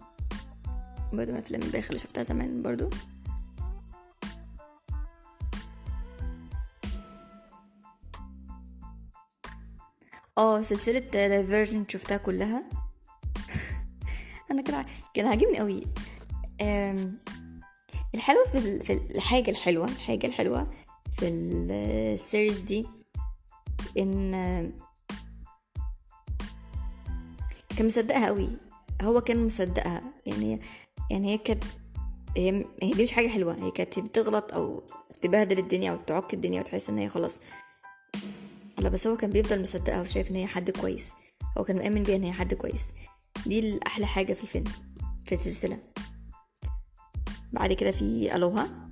برضو 1.13 1.31
من 1.33 1.39
الأفلام 1.39 1.63
البايخه 1.63 1.89
اللي 1.89 1.99
شفتها 1.99 2.23
زمان 2.25 2.63
برضو. 2.63 2.91
آه 10.39 10.63
سلسلة 10.63 10.99
Divergent 10.99 11.85
شفتها 11.89 12.17
كلها. 12.17 12.63
أنا 14.51 14.63
كان 14.63 14.85
كان 15.15 15.27
عاجبني 15.27 15.59
قوي 15.59 15.83
أم، 16.61 17.19
الحلو 18.15 18.45
في 18.53 18.79
في 18.81 18.93
الحاجة 18.93 19.51
الحلوة 19.51 19.85
الحاجة 19.89 20.27
الحلوة 20.27 20.65
في 21.13 21.29
ال 21.29 21.48
series 21.48 22.61
دي 22.61 22.87
إن 23.99 24.33
كان 27.77 27.87
مصدقها 27.87 28.27
قوي 28.27 28.49
هو 29.03 29.21
كان 29.21 29.45
مصدقها. 29.47 30.03
يعني 30.27 30.61
يعني 31.11 31.33
هي 31.33 31.39
كانت 31.39 31.65
هي 32.37 32.65
هي 32.83 32.93
دي 32.93 33.03
مش 33.03 33.13
حاجة 33.13 33.29
حلوة. 33.29 33.65
هي 33.65 33.71
كانت 33.71 33.99
بتغلط 33.99 34.53
أو 34.55 34.83
تبهدل 35.23 35.59
الدنيا 35.59 35.91
أو 35.91 35.97
تعك 35.97 36.35
الدنيا 36.35 36.61
وتحس 36.61 36.89
إن 36.91 36.99
هي 36.99 37.09
خلاص 37.09 37.41
لا 38.79 38.89
بس 38.89 39.07
هو 39.07 39.17
كان 39.17 39.31
بيفضل 39.31 39.63
مصدقها 39.63 40.01
وشايف 40.01 40.31
إن 40.31 40.37
هي 40.37 40.47
حد 40.47 40.71
كويس. 40.71 41.13
هو 41.59 41.65
كان 41.65 41.77
مؤمن 41.77 42.03
بيها 42.03 42.17
إن 42.17 42.25
هي 42.25 42.33
حد 42.33 42.55
كويس. 42.55 42.89
دي 43.47 43.59
الأحلى 43.59 44.07
حاجة 44.07 44.33
في 44.35 44.43
الفيلم 44.43 44.73
في 45.25 45.35
السلسلة. 45.35 45.79
بعد 47.53 47.73
كده 47.73 47.91
في 47.91 48.37
ألوها. 48.37 48.86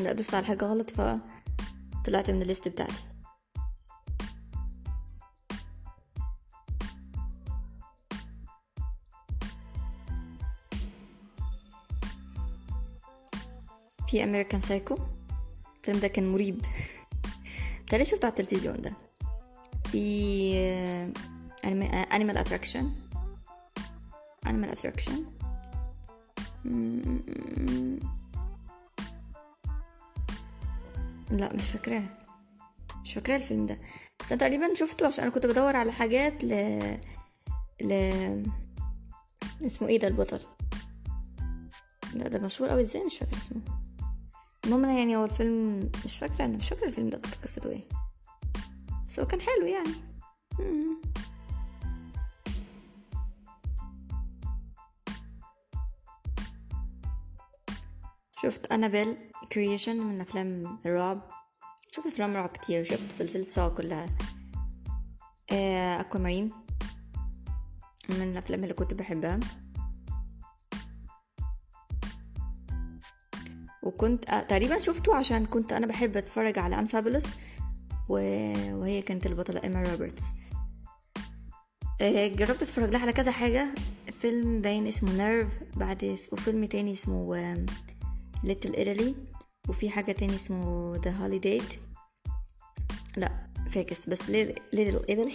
لا 0.00 0.12
دوست 0.12 0.34
على 0.34 0.46
حاجة 0.46 0.64
غلط 0.64 0.90
فطلعت 0.90 2.30
من 2.30 2.42
ال 2.42 2.47
list 2.47 2.68
بتاعتي. 2.68 3.04
في 14.08 14.24
American 14.24 14.60
Psycho 14.60 14.98
الفيلم 15.80 15.98
ده 15.98 16.08
كان 16.08 16.32
مريب. 16.32 16.64
Tully 17.88 18.04
شفته 18.04 18.26
على 18.26 18.34
التلفزيون 18.38 18.82
ده؟ 18.82 18.92
في 19.92 20.54
Animal 22.12 22.36
Attraction 22.36 22.90
Animal 24.46 24.70
Attraction 24.70 25.24
لا 31.30 31.52
مش 31.52 31.70
فاكراه. 31.70 32.02
مش 33.02 33.14
فاكراه 33.14 33.36
الفيلم 33.36 33.66
ده. 33.66 33.80
بس 34.20 34.32
أنا 34.32 34.40
تقريبا 34.40 34.74
شفته 34.74 35.06
عشان 35.06 35.24
أنا 35.24 35.32
كنت 35.32 35.46
بدور 35.46 35.76
على 35.76 35.92
حاجات 35.92 36.44
ل 36.44 36.52
ل 37.82 37.92
اسمه 39.66 39.88
إيه 39.88 39.98
ده 39.98 40.08
البطل. 40.08 40.40
لا 42.14 42.28
ده 42.28 42.38
مشهور 42.38 42.70
قوي 42.70 42.82
إزاي؟ 42.82 43.04
مش 43.04 43.18
فاكرة 43.18 43.36
اسمه. 43.36 43.60
المهم 44.64 44.84
أنا 44.84 44.98
يعني 44.98 45.16
هو 45.16 45.24
الفيلم 45.24 45.90
مش 46.04 46.18
فاكرة 46.18 46.44
أنا 46.44 46.56
مش 46.56 46.68
فاكرة 46.68 46.86
الفيلم 46.86 47.10
ده 47.10 47.18
كانت 47.18 47.34
قصته 47.34 47.70
إيه. 47.70 47.84
بس 49.06 49.20
هو 49.20 49.26
كان 49.26 49.40
حلو 49.40 49.66
يعني. 49.66 49.94
شفت 58.42 58.72
Annabelle؟ 58.72 59.29
Creation 59.52 60.00
من 60.00 60.20
أفلام 60.20 60.78
الرعب 60.86 61.30
شفت 61.92 62.06
أفلام 62.06 62.36
رعب 62.36 62.48
كتير 62.48 62.84
شفت 62.84 63.12
سلسلة 63.12 63.44
Saw 63.44 63.68
كلها. 63.68 64.10
آه، 65.52 66.00
Aquamarine. 66.00 66.52
من 68.08 68.22
الأفلام 68.22 68.62
اللي 68.62 68.74
كنت 68.74 68.94
بحبها. 68.94 69.40
وكنت 73.82 74.30
آه، 74.30 74.42
تقريبا 74.42 74.78
شفته 74.78 75.16
عشان 75.16 75.46
كنت 75.46 75.72
أنا 75.72 75.86
بحب 75.86 76.16
أتفرج 76.16 76.58
على 76.58 76.78
Unfabulous 76.78 77.34
و... 78.08 78.14
وهي 78.74 79.02
كانت 79.02 79.26
البطلة 79.26 79.60
إيما 79.64 79.82
روبرتس. 79.82 80.24
آه، 82.00 82.28
جربت 82.28 82.62
أتفرج 82.62 82.90
لها 82.90 83.00
على 83.00 83.12
كذا 83.12 83.30
حاجة. 83.30 83.74
فيلم 84.12 84.60
باين 84.60 84.86
اسمه 84.86 85.12
Nerve 85.12 85.48
بعد 85.76 86.18
وفيلم 86.32 86.64
تاني 86.64 86.92
اسمه 86.92 87.66
Little 88.44 88.74
Italy 88.74 89.29
وفي 89.68 89.90
حاجة 89.90 90.12
تاني 90.12 90.34
اسمه 90.34 90.96
The 90.96 91.10
Holiday 91.10 91.62
لا 93.16 93.32
فاكس. 93.70 94.08
بس 94.08 94.30
Little 94.30 95.04
Italy 95.08 95.32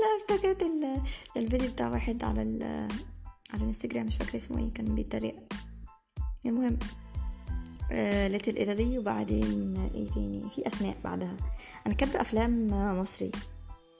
لا 0.00 0.34
افتكرت 0.34 0.66
الفيديو 1.36 1.70
بتاع 1.70 1.88
واحد 1.88 2.24
على 2.24 2.42
ال 2.42 2.62
على 3.52 3.62
الانستجرام 3.62 4.06
مش 4.06 4.16
فاكرة 4.16 4.36
اسمه 4.36 4.58
إيه 4.58 4.72
كان 4.72 4.94
بيتريق. 4.94 5.36
المهم 6.46 6.78
Little 8.28 8.56
Italy 8.56 8.98
وبعدين 8.98 9.76
إيه 9.94 10.10
تاني؟ 10.10 10.50
في 10.50 10.66
أسماء 10.66 10.96
بعدها. 11.04 11.36
أنا 11.86 11.94
كاتبة 11.94 12.20
أفلام 12.20 12.68
مصري 13.00 13.32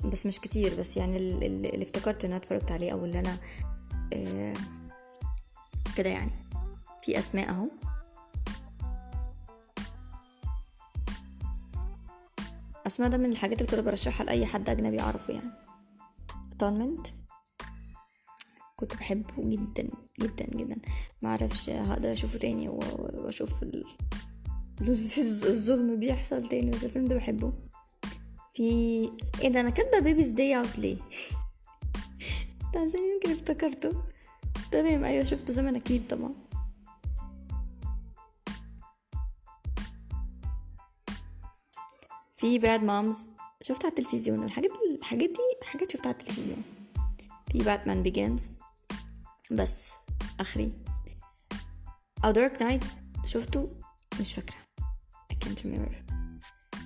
بس 0.05 0.27
مش 0.27 0.41
كتير 0.41 0.75
بس 0.81 0.97
يعني 0.97 1.17
اللي 1.17 1.83
افتكرت 1.83 2.25
ان 2.25 2.31
أنا 2.31 2.37
اتفرجت 2.37 2.73
عليه 2.73 2.93
أو 2.93 3.05
اللي 3.05 3.19
أنا 3.19 3.37
آه 4.13 4.55
كده 5.97 6.11
يعني. 6.11 6.31
في 7.03 7.19
أسماء 7.19 7.51
أهو. 7.51 7.69
اسماء 12.89 13.11
ده 13.11 13.19
من 13.19 13.33
الحاجات 13.33 13.61
اللي 13.61 13.71
كنت 13.71 13.81
برشحها 13.81 14.25
لأي 14.27 14.47
حد 14.47 14.69
أجنبي 14.71 14.97
يعرفه 14.97 15.35
يعني. 15.35 15.51
اتونمنت 16.53 17.07
كنت 18.77 18.97
بحبه 18.97 19.33
جدا 19.39 19.89
جدا 20.21 20.45
جدا. 20.45 20.77
ما 21.23 21.29
أعرفش 21.29 21.71
هقدر 21.71 22.13
أشوفه 22.13 22.39
تاني 22.39 22.69
وأشوف 22.69 23.63
الظلم 24.81 26.01
بيحصل 26.01 26.49
تاني 26.49 26.71
بس 26.71 26.85
الفيلم 26.85 27.07
ده 27.07 27.17
بحبه. 27.17 27.53
في 28.55 28.63
إيه 29.43 29.49
ده؟ 29.49 29.61
أنا 29.61 29.71
كاتبة 29.71 29.99
Baby's 30.01 30.31
Day 30.31 30.59
Out 30.59 30.79
ليه؟ 30.79 30.97
ده 32.75 32.81
عشان 32.81 33.01
يمكن 33.15 33.31
افتكرته. 33.33 33.93
تمام 34.71 35.05
أيوه 35.05 35.25
شفته 35.25 35.53
زمان 35.53 35.77
أكيد 35.77 36.07
طبعا. 36.07 36.48
في 42.39 42.59
Bad 42.59 42.83
Moms 42.83 43.27
شفتها 43.63 43.91
على 43.91 43.99
التلفزيون 43.99 44.43
الحاجات 44.43 44.71
الحاجات 44.99 45.29
دي 45.29 45.67
حاجات 45.67 45.93
شفتها 45.93 46.09
على 46.09 46.19
التلفزيون. 46.21 46.63
في 47.53 47.59
Batman 47.59 48.03
Begins 48.03 48.49
بس 49.51 49.91
آخري. 50.41 50.73
أو 52.25 52.31
Dark 52.31 52.63
Knight 52.63 52.85
شفته 53.25 53.71
مش 54.21 54.35
فاكرة. 54.35 54.57
I 55.33 55.37
can't 55.45 55.59
remember. 55.59 56.13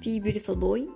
في 0.02 0.20
beautiful 0.20 0.54
boy. 0.54 0.90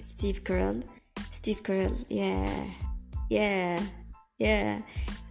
ستيف 0.00 0.38
كارل 0.38 0.84
ستيف 1.30 1.60
كارل 1.60 2.06
ياه 2.10 2.66
ياه 3.30 3.82
ياه 4.40 4.82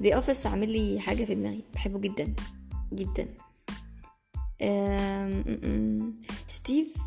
The 0.01 0.15
Office 0.15 0.45
عامل 0.45 0.71
لي 0.71 0.99
حاجة 0.99 1.25
في 1.25 1.35
دماغي. 1.35 1.63
بحبه 1.73 1.99
جدا. 1.99 2.35
جدا. 2.93 3.27
ستيف 6.47 6.97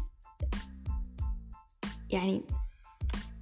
يعني 2.11 2.43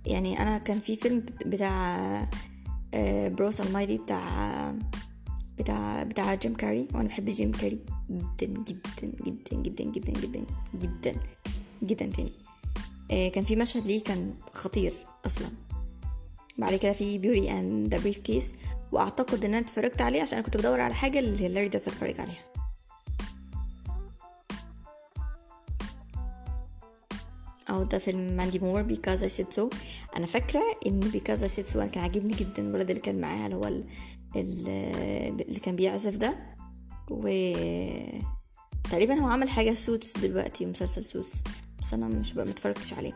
يعني 0.06 0.42
أنا 0.42 0.58
كان 0.58 0.80
في 0.80 0.96
فيلم 0.96 1.26
بتاع 1.46 2.28
Bruce 3.28 3.60
Almighty 3.60 3.98
بتاع 3.98 4.74
بتاع 5.58 6.02
بتاع 6.02 6.34
جيم 6.34 6.54
كاري 6.54 6.88
وأنا 6.94 7.08
بحب 7.08 7.24
جيم 7.24 7.52
كاري 7.52 7.78
جدا 8.10 8.46
جدا 8.46 9.12
جدا 9.26 9.54
جدا 9.54 9.84
جدا 9.84 10.12
جدا 10.12 10.44
جدا 10.74 11.20
جدا 11.82 12.06
تاني. 12.06 12.32
آه، 13.10 13.28
كان 13.28 13.44
في 13.44 13.56
مشهد 13.56 13.86
ليه 13.86 14.02
كان 14.02 14.34
خطير 14.52 14.92
أصلا. 15.26 15.48
بعد 16.58 16.74
كده 16.74 16.92
في 16.92 17.18
Beauty 17.18 17.50
and 17.50 17.94
the 17.94 18.00
Briefcase 18.00 18.52
وأعتقد 18.92 19.44
إن 19.44 19.54
أنا 19.54 19.64
اتفرجت 19.64 20.00
عليه 20.00 20.22
عشان 20.22 20.38
أنا 20.38 20.46
كنت 20.46 20.56
بدور 20.56 20.80
على 20.80 20.94
حاجة 20.94 21.18
اللي 21.18 21.42
هيلاري 21.42 21.68
داف 21.68 21.88
اتفرج 21.88 22.20
عليها. 22.20 22.49
أو 27.70 27.82
ده 27.82 27.98
فيلم 27.98 28.36
ماندي 28.36 28.58
مور 28.58 28.82
Because 28.82 29.22
I 29.22 29.28
Said 29.28 29.52
So 29.52 29.70
أنا 30.16 30.26
فاكرة 30.26 30.62
إن 30.86 31.00
Because 31.00 31.42
I 31.42 31.48
Said 31.48 31.66
So 31.66 31.80
أنا 31.80 31.88
كان 31.90 32.02
عاجبني 32.02 32.34
جدا 32.34 32.62
الولد 32.62 32.90
اللي 32.90 33.02
كان 33.02 33.20
معاها 33.20 33.46
اللي 33.46 33.56
هو 33.56 33.82
اللي 34.36 35.60
كان 35.62 35.76
بيعزف 35.76 36.16
ده. 36.16 36.36
و 37.10 37.28
تقريبا 38.90 39.14
هو 39.14 39.26
عمل 39.26 39.48
حاجة 39.48 39.74
Suits 39.74 40.18
دلوقتي 40.18 40.66
مسلسل 40.66 41.04
Suits 41.04 41.42
بس 41.78 41.94
أنا 41.94 42.08
مش 42.08 42.32
بقى 42.34 42.46
متفرجتش 42.46 42.94
عليه. 42.94 43.12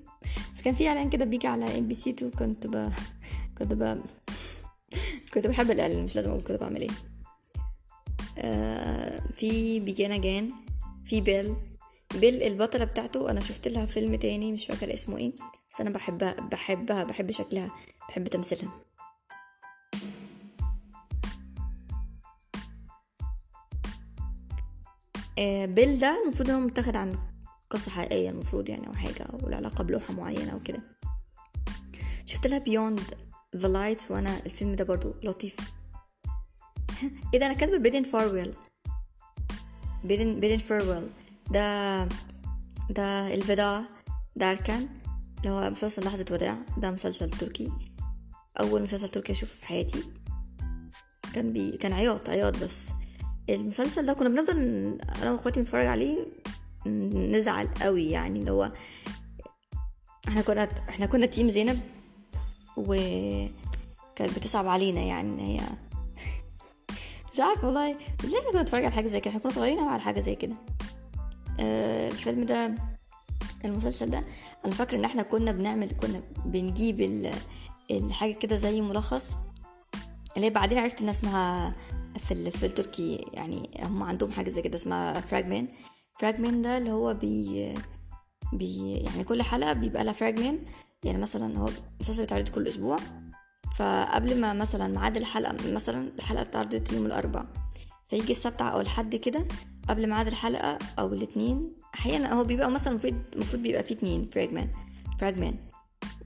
بس 0.54 0.62
كان 0.62 0.74
في 0.74 0.88
إعلان 0.88 1.10
كده 1.10 1.24
بيجي 1.24 1.46
على 1.46 1.78
MBC 1.78 2.10
2 2.10 2.30
كنت 2.30 2.66
ب... 2.66 2.92
كنت 3.58 3.72
ب... 3.72 4.02
كنت 5.34 5.46
بحب 5.46 5.70
الإعلان 5.70 6.04
مش 6.04 6.16
لازم 6.16 6.30
أقول 6.30 6.42
كنت 6.42 6.60
بعمل 6.60 6.80
إيه. 6.80 6.90
آه 8.38 9.22
في 9.36 9.80
Begin 9.80 10.16
Again 10.16 10.50
في 11.04 11.20
Belle 11.20 11.56
Belle 12.20 12.42
البطلة 12.42 12.84
بتاعته 12.84 13.30
أنا 13.30 13.40
شفت 13.40 13.68
لها 13.68 13.86
فيلم 13.86 14.14
تاني 14.14 14.52
مش 14.52 14.66
فاكر 14.66 14.94
اسمه 14.94 15.16
إيه 15.16 15.32
بس 15.68 15.80
أنا 15.80 15.90
بحبها 15.90 16.32
بحبها 16.32 17.04
بحب 17.04 17.30
شكلها 17.30 17.70
بحب 18.08 18.28
تمثيلها. 18.28 18.72
آه 25.38 25.66
Belle 25.66 25.98
ده 25.98 26.22
المفروض 26.22 26.50
هو 26.50 26.60
متاخد 26.60 26.96
عن 26.96 27.18
قصة 27.70 27.90
حقيقية 27.90 28.30
المفروض 28.30 28.68
يعني 28.68 28.86
أو 28.88 28.92
حاجة 28.92 29.22
أو 29.22 29.48
العلاقة 29.48 29.84
بلوحة 29.84 30.14
معينة 30.14 30.52
أو 30.52 30.62
كده. 30.62 30.82
شفت 32.26 32.46
لها 32.46 32.58
Beyond 32.58 33.00
the 33.56 33.68
Light 33.68 34.10
وأنا 34.10 34.46
الفيلم 34.46 34.74
ده 34.74 34.84
برضو 34.84 35.14
لطيف. 35.22 35.56
إيه 37.34 37.40
ده 37.40 37.46
أنا 37.46 37.54
كاتبة 37.54 37.78
Bidding 37.78 38.02
Farewell 38.02 38.54
Bidding 40.04 40.40
Bidding 40.40 40.58
Farewell 40.58 41.08
ده 41.50 42.04
ده 42.90 43.34
Elveda 43.34 43.82
Derken 44.36 44.88
اللي 45.38 45.50
هو 45.50 45.70
مسلسل 45.70 46.04
لحظة 46.04 46.24
وداع. 46.30 46.56
ده 46.76 46.90
مسلسل 46.90 47.30
تركي. 47.30 47.72
أول 48.60 48.82
مسلسل 48.82 49.08
تركي 49.08 49.32
أشوفه 49.32 49.54
في 49.54 49.64
حياتي. 49.66 50.04
كان 51.34 51.52
بي 51.52 51.70
كان 51.76 51.92
عياط 51.92 52.28
عياط 52.28 52.56
بس. 52.64 52.86
المسلسل 53.50 54.06
ده 54.06 54.12
كنا 54.12 54.28
بنفضل 54.28 54.58
أنا 55.22 55.32
وأخواتي 55.32 55.60
نتفرج 55.60 55.86
عليه 55.86 56.26
نزعل 56.86 57.68
قوي 57.82 58.10
يعني. 58.10 58.38
اللي 58.38 58.50
هو 58.50 58.72
إحنا 60.28 60.42
كنا 60.42 60.68
إحنا 60.88 61.06
كنا 61.06 61.26
team 61.26 61.48
زينب 61.48 61.80
وكانت 62.76 64.38
بتصعب 64.38 64.68
علينا 64.68 65.00
يعني. 65.00 65.28
إن 65.28 65.38
هي 65.38 65.60
مش 67.32 67.40
عارفة 67.40 67.66
والله. 67.66 67.96
إزاي 68.24 68.40
كنا 68.52 68.62
نتفرج 68.62 68.84
على 68.84 68.94
حاجة 68.94 69.06
زي 69.08 69.20
كده. 69.20 69.30
إحنا 69.30 69.40
كنا 69.40 69.52
صغيرين 69.52 69.78
على 69.78 70.00
حاجة 70.00 70.20
زي 70.20 70.34
كده. 70.34 70.56
الفيلم 71.60 72.44
ده 72.44 72.74
المسلسل 73.64 74.10
ده 74.10 74.22
أنا 74.64 74.74
فاكرة 74.74 74.98
إن 74.98 75.04
إحنا 75.04 75.22
كنا 75.22 75.52
بنعمل 75.52 75.90
كنا 75.90 76.22
بنجيب 76.44 77.00
الحاجة 77.90 78.32
كده 78.32 78.56
زي 78.56 78.80
ملخص 78.80 79.36
اللي 80.36 80.50
بعدين 80.50 80.78
عرفت 80.78 81.00
ان 81.02 81.08
اسمها 81.08 81.74
في, 82.18 82.50
في 82.50 82.66
التركي 82.66 83.24
يعني 83.34 83.70
هم 83.82 84.02
عندهم 84.02 84.30
حاجة 84.32 84.50
زي 84.50 84.62
كده 84.62 84.76
اسمها 84.76 85.20
فراجمان 85.20 85.68
فراجمنت 86.20 86.64
ده 86.64 86.78
اللي 86.78 86.90
هو 86.90 87.14
بي, 87.14 87.74
بي 88.52 88.94
يعني 88.94 89.24
كل 89.24 89.42
حلقة 89.42 89.72
بيبقى 89.72 90.04
لها 90.04 90.12
fragment 90.12 90.68
يعني 91.04 91.18
مثلا 91.18 91.58
هو 91.58 91.68
مسلسل 92.00 92.20
بيتعرض 92.20 92.48
كل 92.48 92.68
أسبوع. 92.68 92.96
فقبل 93.76 94.40
ما 94.40 94.52
مثلا 94.52 94.88
ميعاد 94.88 95.16
الحلقة 95.16 95.72
مثلا 95.72 96.12
الحلقة 96.18 96.42
اتعرضت 96.42 96.92
يوم 96.92 97.06
الأربعاء 97.06 97.46
فيجي 98.10 98.32
السبت 98.32 98.62
أو 98.62 98.80
الحد 98.80 99.16
كده 99.16 99.46
قبل 99.90 100.06
ميعاد 100.08 100.26
الحلقة 100.26 100.78
أو 100.98 101.12
الاتنين. 101.12 101.72
أحيانا 101.94 102.32
هو 102.32 102.44
بيبقى 102.44 102.70
مثلا 102.70 102.92
المفروض 102.92 103.14
المفروض 103.34 103.62
بيبقى 103.62 103.82
فيه 103.82 103.94
اتنين 103.94 104.30
fragment 104.32 104.70
fragment 105.20 105.60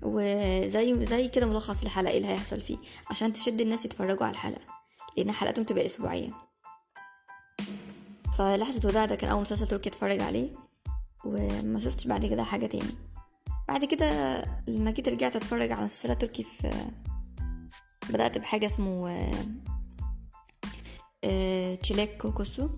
وزي 0.02 1.04
زي 1.06 1.28
كده 1.28 1.46
ملخص 1.46 1.82
الحلقة 1.82 2.10
إيه 2.10 2.16
اللي 2.18 2.28
هيحصل 2.28 2.60
فيه 2.60 2.76
عشان 3.10 3.32
تشد 3.32 3.60
الناس 3.60 3.84
يتفرجوا 3.84 4.24
على 4.26 4.32
الحلقة 4.32 4.60
لأن 5.16 5.32
حلقاتهم 5.32 5.64
تبقى 5.64 5.86
أسبوعية. 5.86 6.30
فلحظة 8.38 8.88
وداع 8.88 9.04
ده 9.04 9.14
كان 9.14 9.30
أول 9.30 9.42
مسلسل 9.42 9.66
تركي 9.66 9.88
أتفرج 9.88 10.20
عليه 10.20 10.50
وما 11.24 11.80
شفتش 11.80 12.06
بعد 12.06 12.26
كده 12.26 12.42
حاجة 12.44 12.66
تاني. 12.66 12.94
بعد 13.68 13.84
كده 13.84 14.40
لما 14.68 14.90
جيت 14.90 15.08
رجعت 15.08 15.36
أتفرج 15.36 15.72
على 15.72 15.84
مسلسلات 15.84 16.20
تركي 16.20 16.42
في 16.42 16.72
بدأت 18.10 18.38
بحاجة 18.38 18.66
اسمه 18.66 19.10
آه، 21.24 21.74
تشيليك 21.74 22.16
كوكوسو 22.16 22.68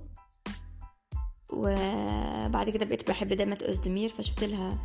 وبعد 1.56 2.70
كده 2.70 2.84
بقيت 2.84 3.08
بحب 3.08 3.28
دامة 3.28 3.58
أوزدمير 3.68 4.08
فشفت 4.08 4.44
لها 4.44 4.78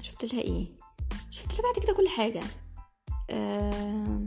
شفت 0.00 0.24
لها 0.34 0.42
إيه؟ 0.42 0.66
شفت 1.30 1.52
لها 1.52 1.62
بعد 1.62 1.84
كده 1.84 1.92
كل 1.94 2.08
حاجة. 2.08 2.42
أه 3.30 4.20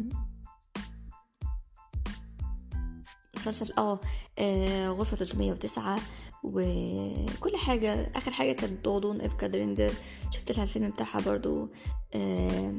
مسلسل 3.36 3.74
آه 3.78 4.00
آه، 4.40 4.90
غرفة 4.90 5.18
309 5.18 6.00
وكل 6.44 7.58
حاجة. 7.58 8.12
آخر 8.16 8.32
حاجة 8.32 8.52
كانت 8.52 8.86
Doğduğun 8.86 9.22
Ev 9.22 9.34
Kaderindir 9.34 9.94
شفت 10.32 10.52
لها 10.52 10.64
الفيلم 10.64 10.90
بتاعها 10.90 11.22
برضو. 11.22 11.70
آه، 12.14 12.74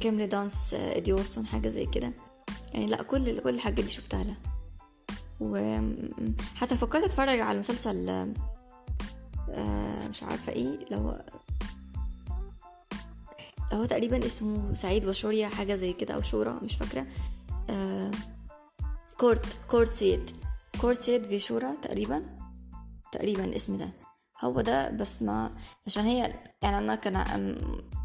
Kiminle 0.00 0.28
Dans 0.28 0.74
Ediyorsun 0.74 1.46
حاجة 1.46 1.68
زي 1.68 1.86
كده. 1.86 2.12
يعني 2.74 2.86
لأ 2.86 3.02
كل 3.02 3.40
كل 3.40 3.54
الحاجات 3.54 3.84
دي 3.84 3.90
شفتها 3.90 4.24
لها. 4.24 4.57
وحتى 5.40 6.76
فكرت 6.76 7.04
اتفرج 7.04 7.40
على 7.40 7.58
مسلسل 7.58 8.08
آه، 9.50 10.08
مش 10.08 10.22
عارفة 10.22 10.52
إيه 10.52 10.78
لو 10.90 11.18
هو 13.72 13.84
تقريبا 13.84 14.26
اسمه 14.26 14.74
Seyit 14.74 15.06
و 15.06 15.14
Şura 15.14 15.48
حاجة 15.48 15.74
زي 15.74 15.92
كده 15.92 16.14
أو 16.14 16.22
Şura 16.22 16.58
مش 16.62 16.76
فاكرة. 16.76 17.06
آه 17.70 18.10
Kurt 19.20 19.46
Kurt 19.70 19.92
Seyit. 19.92 20.30
Kurt 20.80 21.00
Seyit 21.00 21.24
ve 21.24 21.38
Şura 21.38 21.76
تقريبا. 21.82 22.22
تقريبا 23.12 23.44
الاسم 23.44 23.76
ده. 23.76 23.90
هو 24.44 24.60
ده 24.60 24.90
بس 24.90 25.22
ما 25.22 25.56
عشان 25.86 26.04
هي 26.04 26.34
يعني 26.62 26.78
أنا 26.78 26.94
كان 26.94 27.56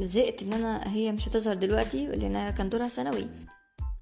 زهقت 0.01 0.43
إن 0.43 0.53
أنا 0.53 0.93
هي 0.93 1.11
مش 1.11 1.27
هتظهر 1.27 1.55
دلوقتي 1.55 2.07
لأن 2.07 2.49
كان 2.49 2.69
دورها 2.69 2.87
ثانوي. 2.87 3.27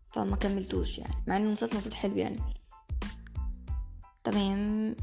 فما 0.09 0.36
كملتوش 0.36 0.99
يعني 0.99 1.15
مع 1.27 1.38
إن 1.38 1.41
المسلسل 1.45 1.73
المفروض 1.73 1.93
حلو 1.93 2.17
يعني. 2.17 2.39
تمام. 4.24 4.95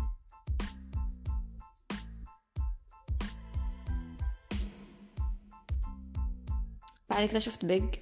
بعد 7.10 7.28
كده 7.28 7.38
شفت 7.38 7.64
Big 7.64 7.94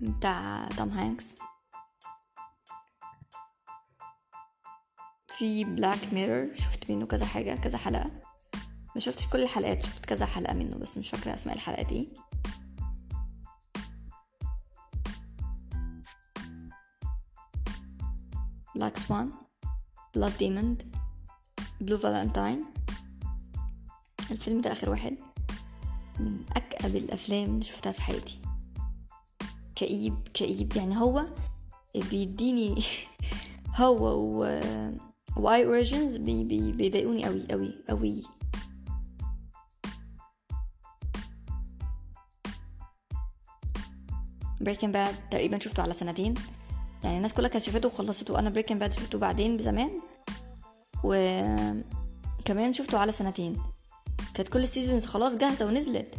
بتاع 0.00 0.68
توم 0.76 0.88
هانكس. 0.88 1.34
في 5.38 5.64
Black 5.64 6.12
Mirror 6.12 6.54
شفت 6.54 6.90
منه 6.90 7.06
كذا 7.06 7.26
حاجة 7.26 7.54
كذا 7.54 7.78
حلقة. 7.78 8.10
ما 8.94 9.00
شفتش 9.00 9.28
كل 9.28 9.42
الحلقات 9.42 9.82
شفت 9.82 10.04
كذا 10.06 10.26
حلقة 10.26 10.54
منه 10.54 10.78
بس 10.78 10.98
مش 10.98 11.10
فاكرة 11.10 11.34
أسماء 11.34 11.56
الحلقات 11.56 11.92
إيه 11.92 12.08
Black 18.74 18.96
Swan 18.96 19.32
Blood 20.16 20.38
Diamond 20.38 20.82
Blue 21.80 21.98
Valentine 21.98 22.64
الفيلم 24.30 24.60
ده 24.60 24.72
آخر 24.72 24.90
واحد. 24.90 25.16
من 26.20 26.44
أكأب 26.56 26.96
الأفلام 26.96 27.44
اللي 27.44 27.62
شفتها 27.62 27.92
في 27.92 28.02
حياتي. 28.02 28.38
كئيب 29.74 30.28
كئيب. 30.34 30.76
يعني 30.76 30.96
هو 30.96 31.26
بيديني 31.94 32.74
هو 33.80 34.20
و 34.20 34.60
واي 35.36 35.84
بي 36.18 36.72
بيضايقوني 36.72 37.24
قوي 37.24 37.46
قوي 37.50 37.74
قوي 37.88 38.22
Breaking 44.60 44.92
Bad 44.92 45.28
تقريبا 45.30 45.58
شفته 45.58 45.82
على 45.82 45.94
سنتين. 45.94 46.34
يعني 47.06 47.16
الناس 47.16 47.34
كلها 47.34 47.48
كانت 47.48 47.64
شافته 47.64 47.88
وخلصته 47.88 48.38
أنا 48.38 48.50
Breaking 48.50 48.80
Bad 48.80 48.92
شفته 48.92 49.18
بعدين 49.18 49.56
بزمان. 49.56 49.90
وكمان 51.04 52.72
شفته 52.72 52.98
على 52.98 53.12
سنتين. 53.12 53.62
كانت 54.34 54.48
كل 54.48 54.62
ال 54.62 54.68
seasons 54.68 55.06
خلاص 55.06 55.36
جاهزة 55.36 55.66
ونزلت. 55.66 56.14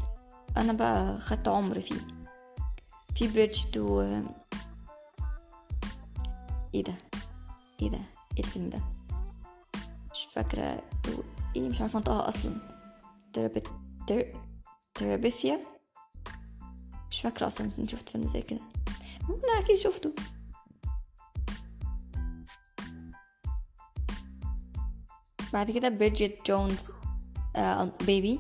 أنا 0.58 0.74
بقى 0.74 1.20
خدت 1.20 1.48
عمر 1.48 1.82
فيه. 1.82 2.00
في 3.16 3.28
Bridge 3.28 3.64
to 3.74 4.02
إيه 6.74 6.84
ده؟ 6.84 6.94
إيه 7.82 7.90
ده؟ 7.90 8.00
إيه 8.38 8.44
الفيلم 8.44 8.70
ده؟ 8.70 8.82
مش 10.12 10.28
فاكرة 10.32 10.82
to 11.04 11.12
إيه 11.56 11.70
مش 11.70 11.82
عارفة 11.82 12.00
انطقها 12.00 12.30
أصلا. 12.30 12.52
Terabit 13.34 13.68
Ter... 14.08 14.34
Terabithia 14.94 15.60
مش 17.12 17.22
فاكرة 17.22 17.48
أصلا 17.48 17.70
شفت 17.88 18.10
فيلم 18.10 18.28
زي 18.28 18.42
كده. 18.42 18.60
أنا 19.30 19.66
أكيد 19.66 19.76
شفته. 19.76 20.14
بعد 25.54 25.72
كده 25.72 25.90
Bridget 25.90 26.48
Jones 26.48 26.90
Baby 28.06 28.40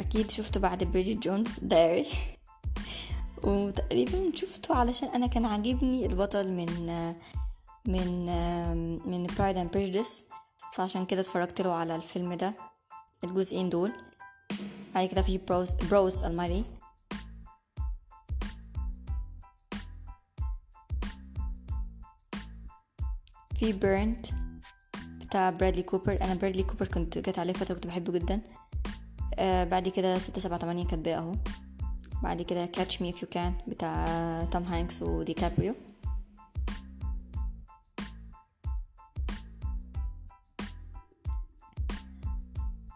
أكيد 0.00 0.30
شفته 0.30 0.60
بعد 0.60 0.84
Bridget 0.84 1.18
Jones 1.18 1.58
Diary 1.60 2.06
وتقريبا 3.42 4.32
شفته 4.34 4.74
علشان 4.74 5.08
أنا 5.08 5.26
كان 5.26 5.46
عاجبني 5.46 6.06
البطل 6.06 6.52
من 6.52 6.66
من 7.86 8.26
من 9.10 9.26
Pride 9.38 9.56
and 9.56 9.70
Prejudice 9.70 10.24
فعشان 10.72 11.06
كده 11.06 11.20
اتفرجت 11.20 11.60
له 11.60 11.74
على 11.74 11.96
الفيلم 11.96 12.34
ده 12.34 12.54
الجزئين 13.24 13.70
دول. 13.70 13.92
بعد 14.94 15.08
كده 15.08 15.22
في 15.22 15.38
Bruce 15.38 15.72
Bruce 15.72 16.24
Almighty 16.24 16.64
في 23.54 23.72
Burnt 23.72 24.26
بتاع 25.32 25.50
برادلي 25.50 25.82
كوبر. 25.82 26.20
أنا 26.22 26.34
برادلي 26.34 26.62
كوبر 26.62 26.88
كنت 26.88 27.18
جت 27.18 27.38
عليه 27.38 27.52
فترة 27.52 27.74
كنت 27.74 27.86
بحبه 27.86 28.12
جدا. 28.12 28.40
آه 29.34 29.64
بعد 29.64 29.88
كده 29.88 30.18
ستة 30.18 30.40
سبعة 30.40 30.58
تمانية 30.58 30.86
كاتباه 30.86 31.16
أهو. 31.16 31.34
بعد 32.22 32.42
كده 32.42 32.66
Catch 32.66 33.02
Me 33.02 33.10
If 33.10 33.22
You 33.22 33.28
Can 33.28 33.54
بتاع 33.68 34.44
توم 34.50 34.62
هانكس 34.62 35.02
وديكابريو 35.02 35.74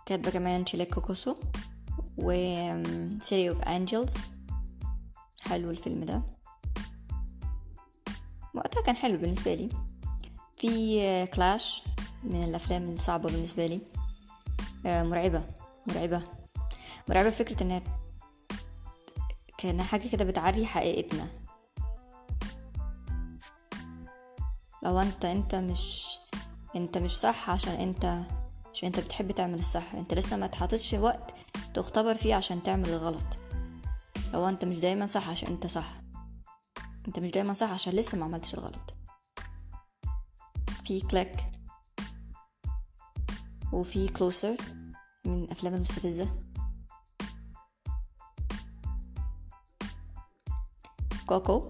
كاتبة 0.07 0.31
كمان 0.31 0.65
Çilek 0.65 0.95
Kokusu 0.95 1.35
و 2.19 2.33
City 3.21 3.49
of 3.51 3.63
Angels 3.63 4.17
حلو 5.43 5.71
الفيلم 5.71 6.05
ده. 6.05 6.23
وقتها 8.55 8.83
كان 8.83 8.97
حلو 8.97 9.19
بالنسبة 9.19 9.55
لي. 9.55 9.69
في 10.57 11.27
كلاش 11.27 11.83
من 12.27 12.45
الأفلام 12.45 12.89
الصعبة 12.89 13.31
بالنسبة 13.31 13.67
لي. 13.67 13.81
مرعبة 14.85 15.45
مرعبة. 15.87 16.23
مرعبة 17.09 17.31
فكرة 17.31 17.63
إنها 17.63 17.83
كان 19.59 19.83
حاجة 19.83 20.09
كده 20.09 20.25
بتعري 20.25 20.67
حقيقتنا. 20.67 21.27
لو 24.83 25.01
أنت 25.01 25.25
أنت 25.25 25.55
مش 25.55 26.19
أنت 26.77 26.99
مش 26.99 27.19
صح 27.19 27.51
عشان 27.51 27.73
أنت 27.73 28.25
عشان 28.73 28.87
أنت 28.87 29.01
بتحب 29.01 29.33
تعمل 29.33 29.59
الصح. 29.59 29.95
أنت 29.95 30.15
لسه 30.15 30.37
ما 30.37 30.47
تحطش 30.47 30.95
وقت 30.95 31.35
تختبر 31.75 32.15
فيه 32.15 32.35
عشان 32.35 32.63
تعمل 32.63 32.89
الغلط. 32.89 33.27
لو 34.33 34.49
أنت 34.49 34.65
مش 34.65 34.81
دايما 34.81 35.07
صح 35.07 35.29
عشان 35.29 35.49
أنت 35.49 35.67
صح. 35.67 35.95
أنت 37.09 37.19
مش 37.19 37.31
دايما 37.31 37.53
صح 37.53 37.71
عشان 37.71 37.93
لسه 37.93 38.19
ما 38.19 38.25
عملتش 38.25 38.55
الغلط. 38.55 38.95
في 40.85 41.01
كليك 41.01 41.46
وفي 43.77 44.09
كلوسر 44.09 44.57
من 45.25 45.45
الافلام 45.45 45.75
المستفزة. 45.75 46.29
كوكو 51.27 51.69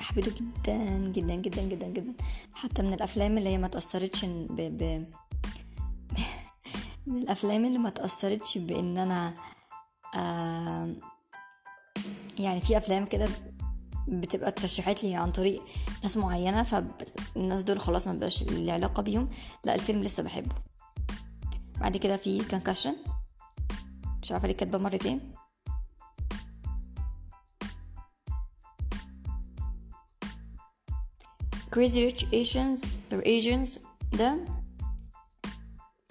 احبده 0.00 0.30
جدا 0.30 0.98
جدا 0.98 1.34
جدا 1.34 1.62
جدا 1.62 1.88
جدا. 1.88 2.14
حتى 2.54 2.82
من 2.82 2.92
الأفلام 2.92 3.38
اللي 3.38 3.48
هي 3.48 3.58
ما 3.58 3.68
تأثرتش 3.68 4.24
ب... 4.24 4.56
ب... 4.56 4.82
من 7.06 7.16
الأفلام 7.22 7.64
اللي 7.64 7.78
ما 7.78 7.90
تأثرتش 7.90 8.58
بإن 8.58 8.98
أنا 8.98 9.34
آه 10.16 10.94
يعني 12.38 12.60
في 12.60 12.76
أفلام 12.76 13.06
كده 13.06 13.28
بتبقى 14.08 14.48
اترشحت 14.48 15.04
لي 15.04 15.14
عن 15.14 15.32
طريق 15.32 15.62
ناس 16.02 16.16
معينة 16.16 16.62
فالناس 16.62 17.62
دول 17.62 17.80
خلاص 17.80 18.08
ما 18.08 18.14
بقاش 18.14 18.42
لي 18.42 18.70
علاقة 18.70 19.02
بيهم. 19.02 19.28
لا 19.64 19.74
الفيلم 19.74 20.02
لسه 20.02 20.22
بحبه. 20.22 20.54
بعد 21.80 21.96
كده 21.96 22.16
في 22.16 22.44
كونكشن 22.44 22.96
مش 24.22 24.32
عارفة 24.32 24.48
ليه 24.48 24.54
كاتبة 24.54 24.78
مرتين. 24.78 25.34
Crazy 31.76 32.00
Rich 32.10 32.22
Asians 32.32 32.80
or 33.12 33.22
Asians 33.24 33.80
ده 34.12 34.46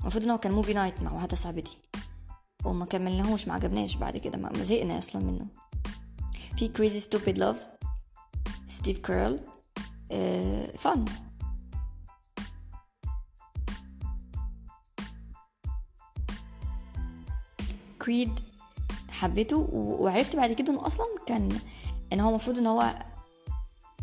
المفروض 0.01 0.23
إن 0.23 0.29
هو 0.29 0.37
كان 0.37 0.51
movie 0.51 0.73
night 0.73 1.01
مع 1.01 1.11
واحدة 1.11 1.35
صاحبتي. 1.35 1.77
وما 2.65 2.85
كملناهوش 2.85 3.47
ما 3.47 3.53
عجبناش. 3.53 3.95
بعد 3.95 4.17
كده 4.17 4.37
ما 4.37 4.63
زهقنا 4.63 4.97
أصلا 4.97 5.21
منه. 5.23 5.47
في 6.57 6.67
Crazy 6.69 7.03
Stupid 7.03 7.37
Love. 7.37 7.74
ستيف 8.67 8.99
كيرل 8.99 9.39
في 10.77 11.05
Creed 18.01 18.39
حبيته 19.09 19.69
وعرفت 19.73 20.35
بعد 20.35 20.51
كده 20.51 20.73
إنه 20.73 20.85
أصلا 20.85 21.05
كان 21.25 21.49
إن 22.13 22.19
هو 22.19 22.29
المفروض 22.29 22.57
إن 22.57 22.67
هو 22.67 22.95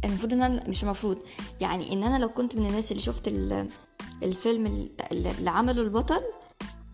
المفروض 0.04 0.32
إن 0.32 0.42
أنا 0.42 0.68
مش 0.68 0.84
المفروض 0.84 1.18
يعني 1.60 1.92
إن 1.92 2.04
أنا 2.04 2.18
لو 2.18 2.28
كنت 2.28 2.56
من 2.56 2.66
الناس 2.66 2.92
اللي 2.92 3.02
شفت 3.02 3.28
الفيلم 4.22 4.90
اللي 5.12 5.50
عمله 5.50 5.82
البطل 5.82 6.22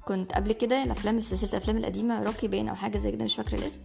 كنت 0.04 0.32
قبل 0.32 0.52
كده 0.52 0.82
الأفلام 0.82 1.20
سلسلة 1.20 1.50
الأفلام 1.50 1.76
القديمة 1.76 2.22
Rocky 2.22 2.48
باين 2.48 2.68
أو 2.68 2.74
حاجة 2.74 2.98
زي 2.98 3.12
كده 3.12 3.24
مش 3.24 3.36
فاكرة 3.36 3.58
الاسم. 3.58 3.80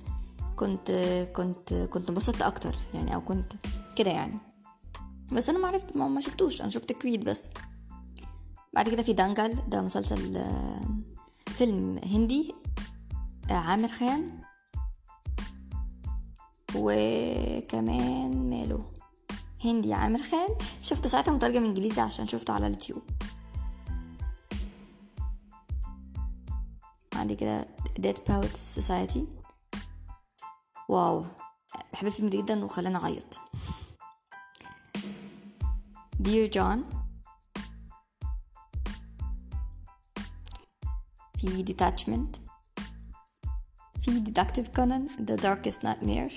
كنت 0.56 0.92
كنت 1.36 1.74
كنت 1.74 2.10
انبسطت 2.10 2.42
أكتر 2.42 2.76
يعني 2.94 3.16
أو 3.16 3.22
كنت 3.22 3.54
كده 3.96 4.12
يعني. 4.12 4.40
بس 5.32 5.50
أنا 5.50 5.60
ما 5.60 5.68
عرفت 5.68 5.96
ما 5.96 6.22
شفتوش. 6.22 6.62
أنا 6.62 6.70
شفت 6.70 6.92
Creed 6.92 7.24
بس. 7.24 7.50
بعد 8.74 8.90
كده 8.90 9.04
في 9.04 9.14
Dangal 9.14 9.70
ده 9.70 9.82
مسلسل 9.82 10.46
فيلم 11.48 12.02
هندي 12.06 12.56
عامر 13.50 13.88
خان. 13.88 14.42
وكمان 16.76 18.50
ماله؟ 18.50 18.94
هندي 19.66 19.94
عامر 19.94 20.24
خان. 20.24 20.50
شفته 20.82 21.10
ساعتها 21.10 21.34
مترجم 21.34 21.66
إنجليزي 21.66 22.02
عشان 22.02 22.28
شفته 22.28 22.54
على 22.54 22.68
اليوتيوب. 22.68 23.02
بعد 27.16 27.34
كده 27.34 27.68
Dead 28.02 28.18
Poets 28.30 28.82
Society. 28.82 29.43
واو 30.90 31.26
بحب 31.94 32.08
الفيلم 32.08 32.30
ده 32.30 32.38
جدا 32.38 32.66
وخلاني 32.66 32.98
اعيط 32.98 33.38
Dear 36.24 36.50
John 36.56 36.80
في 41.38 41.66
Detachment 41.66 42.40
في 44.02 44.24
Detective 44.24 44.68
Conan 44.78 45.26
The 45.28 45.38
Darkest 45.42 45.80
Nightmare 45.84 46.34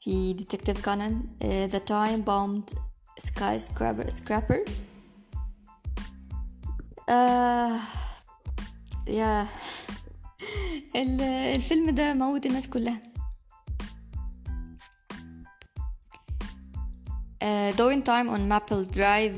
في 0.00 0.34
Detective 0.34 0.78
Conan 0.84 1.14
uh, 1.42 1.70
The 1.72 1.80
Time 1.80 2.22
Bombed 2.24 2.78
Skyscraper 3.20 4.10
Scrapper 4.10 4.70
آه 7.08 7.78
يا. 9.08 9.46
الفيلم 11.54 11.90
ده 11.90 12.14
موت 12.14 12.46
الناس 12.46 12.68
كلها. 12.68 13.02
Doing 17.72 18.04
Time 18.04 18.28
on 18.28 18.48
Maple 18.48 18.86
Drive 18.86 19.32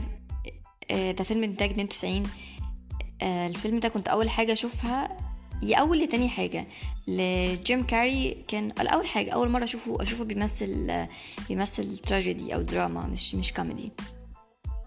ده 0.91 1.25
فيلم 1.25 1.45
انتاج 1.45 1.71
92 1.71 2.23
آه 3.23 3.47
الفيلم 3.47 3.81
ده 3.81 3.89
كنت 3.89 4.09
أول 4.09 4.31
حاجة 4.31 4.53
أشوفها 4.53 5.19
يا 5.63 5.77
أول 5.77 6.01
يا 6.01 6.07
تاني 6.07 6.29
حاجة. 6.29 6.67
لجيم 7.09 7.87
كاري 7.87 8.45
كان 8.49 8.71
أول 8.71 9.07
حاجة 9.07 9.31
أول 9.31 9.49
مرة 9.49 9.65
أشوفه 9.65 10.03
أشوفه 10.03 10.25
بيمثل 10.25 11.05
بيمثل 11.49 11.99
تراجيدي 11.99 12.55
أو 12.55 12.63
دراما 12.63 13.07
مش 13.07 13.35
مش 13.35 13.53
كوميدي 13.53 13.93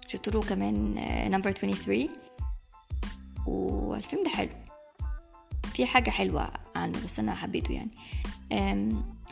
شفت 0.08 0.30
له 0.30 0.42
كمان 0.42 0.94
Number 1.32 1.52
23 1.52 2.10
والفيلم 3.48 4.24
ده 4.24 4.30
حلو. 4.30 4.50
في 5.74 5.86
حاجة 5.86 6.10
حلوة 6.10 6.52
عنه 6.76 7.04
بس 7.04 7.20
أنا 7.20 7.36
حبيته 7.36 7.74
يعني. 7.74 7.92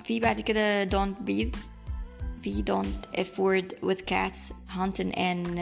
في 0.03 0.19
بعد 0.19 0.41
كده 0.41 0.85
Don't 0.85 1.25
Breathe. 1.25 1.57
في 2.43 2.63
Don't 2.63 3.19
F 3.19 3.37
Word 3.37 3.75
with 3.83 4.05
Cats. 4.05 4.53
Hunting 4.77 5.11
and 5.15 5.59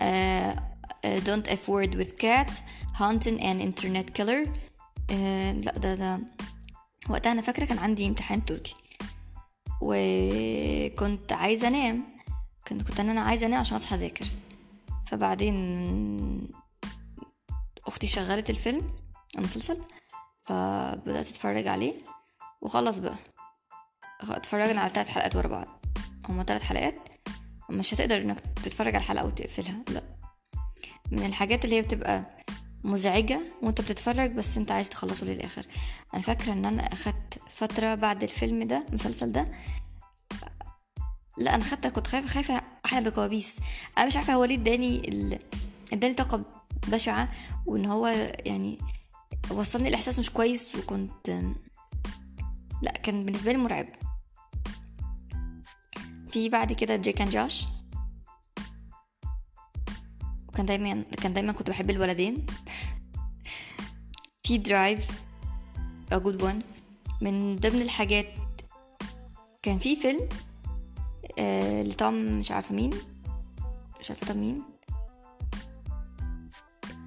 uh, 0.00 0.54
Don't 1.28 1.46
F 1.48 1.68
Word 1.68 1.94
with 1.94 2.18
Cats. 2.18 2.52
Hunting 3.00 3.38
and 3.40 3.62
Internet 3.62 4.12
Killer. 4.14 4.46
uh, 5.10 5.12
لا 5.64 5.78
ده 5.78 5.94
ده. 5.94 6.20
وقتها 7.10 7.32
أنا 7.32 7.42
فاكرة 7.42 7.64
كان 7.64 7.78
عندي 7.78 8.06
امتحان 8.06 8.44
تركي. 8.44 8.74
وكنت 9.80 11.32
عايزة 11.32 11.68
أنام. 11.68 12.04
كنت 12.68 12.82
كنت 12.82 13.00
أنا 13.00 13.20
عايزة 13.20 13.46
أنام 13.46 13.60
عشان 13.60 13.76
أصحى 13.76 13.94
أذاكر. 13.94 14.26
فبعدين 15.06 15.54
أختي 17.86 18.06
شغلت 18.06 18.50
الفيلم 18.50 18.86
المسلسل 19.38 19.78
فبدأت 20.44 21.28
أتفرج 21.28 21.66
عليه 21.66 21.94
وخلص 22.60 22.98
بقى. 22.98 23.14
اتفرجنا 24.20 24.80
على 24.80 24.90
ثلاث 24.90 25.08
حلقات 25.08 25.36
ورا 25.36 25.48
بعض. 25.48 25.84
هما 26.28 26.42
ثلاث 26.44 26.62
حلقات 26.62 26.94
مش 27.70 27.94
هتقدر 27.94 28.16
إنك 28.16 28.40
تتفرج 28.40 28.94
على 28.94 29.02
الحلقة 29.02 29.26
وتقفلها 29.26 29.76
لأ. 29.88 30.02
من 31.10 31.26
الحاجات 31.26 31.64
اللي 31.64 31.76
هي 31.76 31.82
بتبقى 31.82 32.24
مزعجة 32.84 33.40
وأنت 33.62 33.80
بتتفرج 33.80 34.30
بس 34.30 34.56
أنت 34.56 34.70
عايز 34.70 34.88
تخلصه 34.88 35.26
للآخر. 35.26 35.66
أنا 36.14 36.22
فاكرة 36.22 36.52
إن 36.52 36.64
أنا 36.64 36.82
أخدت 36.82 37.38
فترة 37.50 37.94
بعد 37.94 38.22
الفيلم 38.22 38.62
ده 38.62 38.84
المسلسل 38.88 39.32
ده. 39.32 39.48
لأ 41.38 41.54
أنا 41.54 41.64
خدت 41.64 41.86
كنت 41.86 42.06
خايفة 42.06 42.28
خايفة 42.28 42.62
احلم 42.84 43.04
بكوابيس 43.04 43.56
أنا 43.98 44.06
مش 44.06 44.16
عارفة 44.16 44.34
هو 44.34 44.44
ليه 44.44 44.56
اداني. 44.56 45.38
اداني 45.92 46.14
طاقة 46.14 46.44
بشعة 46.88 47.28
وإن 47.66 47.86
هو 47.86 48.06
يعني 48.46 48.78
وصلني 49.50 49.88
الإحساس 49.88 50.18
مش 50.18 50.30
كويس 50.30 50.74
وكنت 50.74 51.28
لا 52.82 52.92
كان 52.92 53.24
بالنسبة 53.24 53.52
لي 53.52 53.58
مرعب. 53.58 53.86
في 56.30 56.48
بعد 56.48 56.72
كده 56.72 56.96
Drake 56.96 57.20
and 57.20 57.30
Josh 57.30 57.66
وكان 60.48 60.66
دايما 60.66 61.02
كان 61.02 61.32
دايما 61.32 61.52
كنت 61.52 61.70
بحب 61.70 61.90
الولدين. 61.90 62.46
في 64.42 64.58
Drive 64.58 65.22
a 66.14 66.16
good 66.16 66.42
one. 66.42 66.62
من 67.20 67.56
ضمن 67.56 67.82
الحاجات 67.82 68.26
كان 69.62 69.78
في 69.78 69.96
فيلم 69.96 70.28
آه 71.38 71.82
لطعم 71.82 72.38
مش 72.38 72.50
عارفة 72.52 72.74
مين 72.74 72.90
مش 74.00 74.10
عارفة 74.10 74.26
طعم 74.26 74.38
مين. 74.40 74.71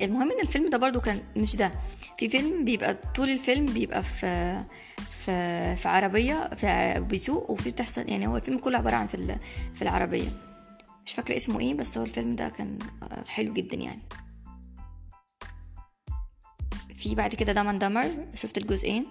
المهم 0.01 0.31
إن 0.31 0.39
الفيلم 0.41 0.69
ده 0.69 0.77
برضو 0.77 0.99
كان 1.01 1.21
مش 1.35 1.55
ده. 1.55 1.71
في 2.17 2.29
فيلم 2.29 2.65
بيبقى 2.65 2.97
طول 3.15 3.29
الفيلم 3.29 3.65
بيبقى 3.65 4.03
في 4.03 4.63
في 5.25 5.75
في 5.75 5.87
عربية 5.89 6.49
في 6.55 6.99
بيسوق 7.09 7.51
وفي 7.51 7.71
بتحصل 7.71 8.09
يعني 8.09 8.27
هو 8.27 8.35
الفيلم 8.35 8.57
كله 8.57 8.77
عبارة 8.77 8.95
عن 8.95 9.07
في 9.07 9.37
في 9.75 9.81
العربية. 9.81 10.29
مش 11.05 11.13
فاكرة 11.13 11.37
اسمه 11.37 11.59
إيه 11.59 11.73
بس 11.73 11.97
هو 11.97 12.03
الفيلم 12.03 12.35
ده 12.35 12.49
كان 12.49 12.79
حلو 13.27 13.53
جدا 13.53 13.77
يعني. 13.77 14.01
في 16.97 17.15
بعد 17.15 17.35
كده 17.35 17.53
دمن 17.53 17.79
دمر 17.79 18.27
شفت 18.33 18.57
الجزئين؟ 18.57 19.05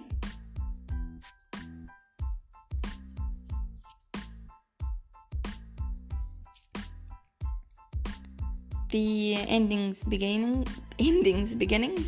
في 8.95 9.35
endings 9.45 9.97
beginning 10.09 10.69
endings 11.01 11.53
beginnings. 11.63 12.07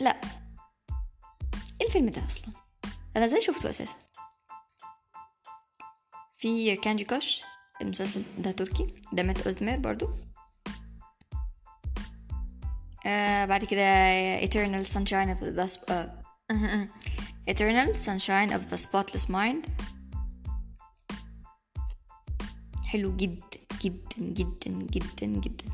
لا. 0.00 0.20
الفيلم 1.82 2.08
ده 2.08 2.26
أصلا. 2.26 2.48
أنا 3.16 3.24
إزاي 3.24 3.40
شفته 3.40 3.70
أساسا. 3.70 3.94
في 6.36 6.76
كانجي 6.76 7.04
كوش 7.04 7.40
المسلسل 7.82 8.22
ده 8.38 8.50
تركي 8.50 8.94
ده 9.12 9.22
مات 9.22 9.42
أوزدمير 9.42 9.78
برضو. 9.78 10.08
آه 13.06 13.44
بعد 13.44 13.64
كده 13.64 14.40
Eternal 14.40 14.86
Sunshine 14.86 15.36
of 15.36 15.40
the 15.40 15.78
uh, 15.90 16.06
Eternal 17.54 17.94
Sunshine 17.94 18.50
of 18.52 18.70
the 18.70 18.78
Spotless 18.78 19.28
Mind. 19.30 19.68
حلو 22.86 23.16
جدا. 23.16 23.49
جدا 23.82 24.18
جدا 24.18 24.70
جدا 24.70 25.26
جدا. 25.26 25.64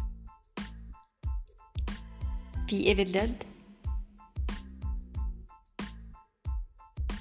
في 2.69 2.87
Evil 2.87 3.13
Dead 3.13 3.45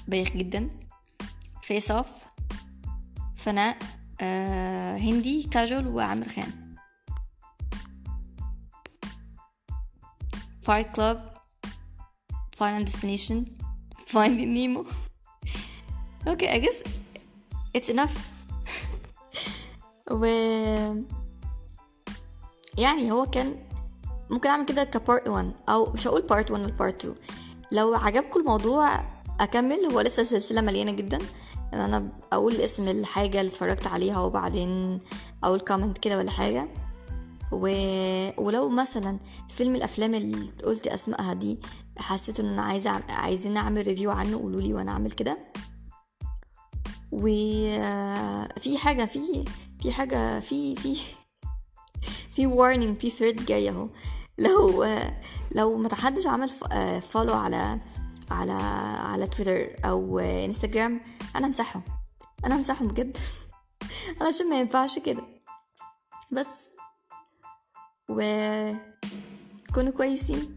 بايخ 0.08 0.30
جدا. 0.30 0.70
Face 1.62 1.90
Off 1.90 2.06
فناء 3.36 3.78
آه 4.20 4.96
هندي 4.96 5.42
كاجول 5.42 5.86
وعامر 5.86 6.28
خان. 6.28 6.76
Fight 10.62 10.88
Club 10.96 11.36
Final 12.52 12.84
Destination 12.84 13.44
Finding 14.06 14.48
Nemo 14.48 14.86
Okay 16.28 16.48
I 16.48 16.64
guess 16.64 16.88
it's 17.76 17.88
enough. 17.94 18.35
و 20.10 20.24
يعني 22.78 23.12
هو 23.12 23.26
كان 23.26 23.54
ممكن 24.30 24.48
أعمل 24.48 24.64
كده 24.64 24.84
ك 24.84 24.93
part 24.93 25.28
1 25.28 25.52
أو 25.68 25.92
مش 25.92 26.06
هقول 26.06 26.22
part 26.22 26.50
1 26.50 26.62
ولا 26.62 26.72
part 26.72 27.04
2 27.04 27.14
لو 27.72 27.94
عجبكم 27.94 28.40
الموضوع 28.40 29.00
أكمل 29.40 29.84
هو 29.92 30.00
لسه 30.00 30.22
سلسلة 30.22 30.60
مليانة 30.60 30.92
جدا. 30.92 31.18
ان 31.74 31.80
أنا 31.80 32.08
أقول 32.32 32.54
اسم 32.54 32.88
الحاجة 32.88 33.40
اللي 33.40 33.50
اتفرجت 33.50 33.86
عليها 33.86 34.20
وبعدين 34.20 35.00
أقول 35.44 35.60
comment 35.60 35.98
كده 35.98 36.18
ولا 36.18 36.30
حاجة. 36.30 36.68
و... 37.52 37.66
ولو 38.38 38.68
مثلا 38.68 39.18
فيلم 39.48 39.76
الأفلام 39.76 40.14
اللي 40.14 40.50
قلت 40.64 40.86
أسمائها 40.86 41.34
دي 41.34 41.60
حسيت 41.98 42.40
إن 42.40 42.46
أنا 42.46 42.62
عايزة 42.62 42.90
عايزين 43.08 43.52
نعمل 43.52 43.86
review 43.86 44.10
عنه 44.10 44.38
قولوا 44.38 44.60
لي 44.60 44.74
وأنا 44.74 44.92
أعمل 44.92 45.10
كده. 45.10 45.38
وفي 47.12 48.78
حاجة 48.78 49.04
في 49.04 49.44
في 49.86 49.92
حاجة 49.92 50.40
في 50.40 50.76
في 50.76 50.96
في 52.34 52.46
warning 52.48 53.00
في 53.00 53.10
thread 53.10 53.44
جاي 53.44 53.70
أهو. 53.70 53.88
لو 54.38 54.84
لو 55.54 55.76
ما 55.76 55.94
حدش 55.94 56.26
عمل 56.26 56.48
follow 57.00 57.34
على 57.34 57.80
على 58.30 58.52
على 59.02 59.26
تويتر 59.26 59.76
أو 59.84 60.18
انستجرام 60.18 61.00
أنا 61.36 61.46
امسحهم 61.46 61.82
أنا 62.44 62.54
امسحهم 62.54 62.88
بجد. 62.88 63.18
علشان 64.20 64.50
ما 64.50 64.60
ينفعش 64.60 64.98
كده. 64.98 65.22
بس. 66.32 66.50
و 68.08 68.20
كونوا 69.74 69.92
كويسين. 69.92 70.55